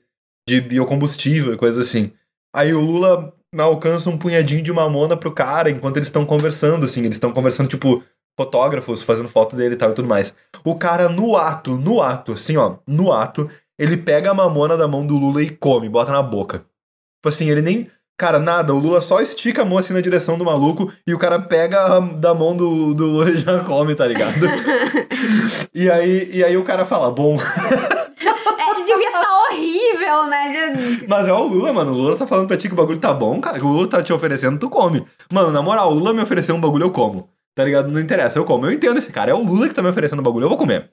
[0.48, 2.12] de biocombustível e coisa assim.
[2.52, 7.02] Aí o Lula alcança um punhadinho de mamona pro cara enquanto eles estão conversando, assim.
[7.02, 8.02] Eles estão conversando, tipo,
[8.38, 10.34] fotógrafos fazendo foto dele e tal e tudo mais.
[10.64, 14.88] O cara, no ato, no ato, assim, ó, no ato, ele pega a mamona da
[14.88, 16.58] mão do Lula e come, bota na boca.
[16.58, 17.90] Tipo assim, ele nem.
[18.18, 21.18] Cara, nada, o Lula só estica a mão assim na direção do maluco e o
[21.18, 24.34] cara pega a- da mão do, do Lula e já come, tá ligado?
[25.72, 30.70] e, aí, e aí o cara fala, bom, É, devia estar horrível, né?
[30.74, 31.92] De- Mas é o Lula, mano.
[31.92, 33.58] O Lula tá falando pra ti que o bagulho tá bom, cara.
[33.58, 35.06] Que o Lula tá te oferecendo, tu come.
[35.32, 37.28] Mano, na moral, o Lula me ofereceu um bagulho, eu como.
[37.54, 37.90] Tá ligado?
[37.90, 38.66] Não interessa, eu como.
[38.66, 39.30] Eu entendo esse cara.
[39.30, 40.90] É o Lula que tá me oferecendo o bagulho, eu vou comer.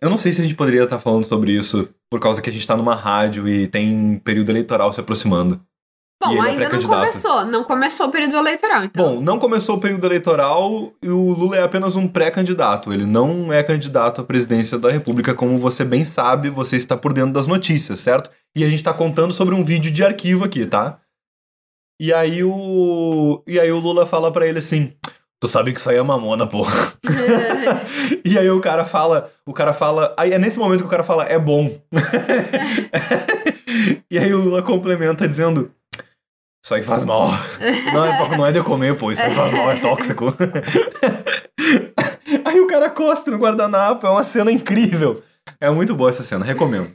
[0.00, 2.52] Eu não sei se a gente poderia estar falando sobre isso por causa que a
[2.52, 5.60] gente tá numa rádio e tem período eleitoral se aproximando.
[6.22, 6.98] Bom, é ainda não pré-candidato.
[6.98, 7.44] começou.
[7.44, 9.16] Não começou o período eleitoral, então.
[9.16, 12.92] Bom, não começou o período eleitoral e o Lula é apenas um pré-candidato.
[12.92, 17.12] Ele não é candidato à presidência da República, como você bem sabe, você está por
[17.12, 18.30] dentro das notícias, certo?
[18.56, 20.98] E a gente tá contando sobre um vídeo de arquivo aqui, tá?
[22.00, 23.42] E aí o.
[23.46, 24.92] E aí o Lula fala pra ele assim.
[25.40, 26.64] Tu sabe que isso aí é mamona, pô.
[28.24, 31.02] e aí o cara fala, o cara fala, aí é nesse momento que o cara
[31.02, 31.70] fala, é bom.
[34.10, 35.70] e aí o Lula complementa dizendo,
[36.64, 37.28] isso aí faz mal.
[37.92, 40.32] Não é, não é de comer, pô, isso aí faz mal, é tóxico.
[42.42, 45.22] aí o cara cospe no guardanapo, é uma cena incrível.
[45.60, 46.90] É muito boa essa cena, recomendo.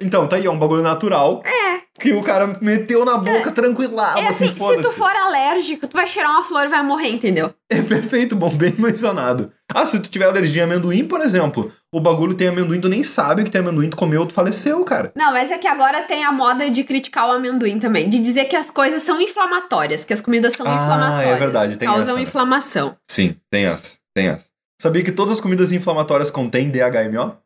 [0.00, 1.40] Então, tá aí, é um bagulho natural.
[1.44, 1.81] É.
[2.00, 5.94] Que o cara meteu na boca tranquilado, É assim, assim, se tu for alérgico, tu
[5.94, 7.52] vai cheirar uma flor e vai morrer, entendeu?
[7.70, 9.52] É perfeito, bom, bem mencionado.
[9.72, 13.04] Ah, se tu tiver alergia a amendoim, por exemplo, o bagulho tem amendoim, tu nem
[13.04, 15.12] sabe que tem amendoim, tu comeu, tu faleceu, cara.
[15.14, 18.08] Não, mas é que agora tem a moda de criticar o amendoim também.
[18.08, 21.36] De dizer que as coisas são inflamatórias, que as comidas são Ah, inflamatórias.
[21.36, 22.22] é verdade, tem Causam essa, né?
[22.22, 22.96] inflamação.
[23.08, 24.46] Sim, tem essa, tem essa.
[24.80, 27.36] Sabia que todas as comidas inflamatórias contêm DHMO?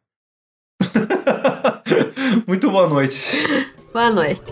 [2.47, 3.19] Muito boa noite.
[3.97, 4.43] Boa noite.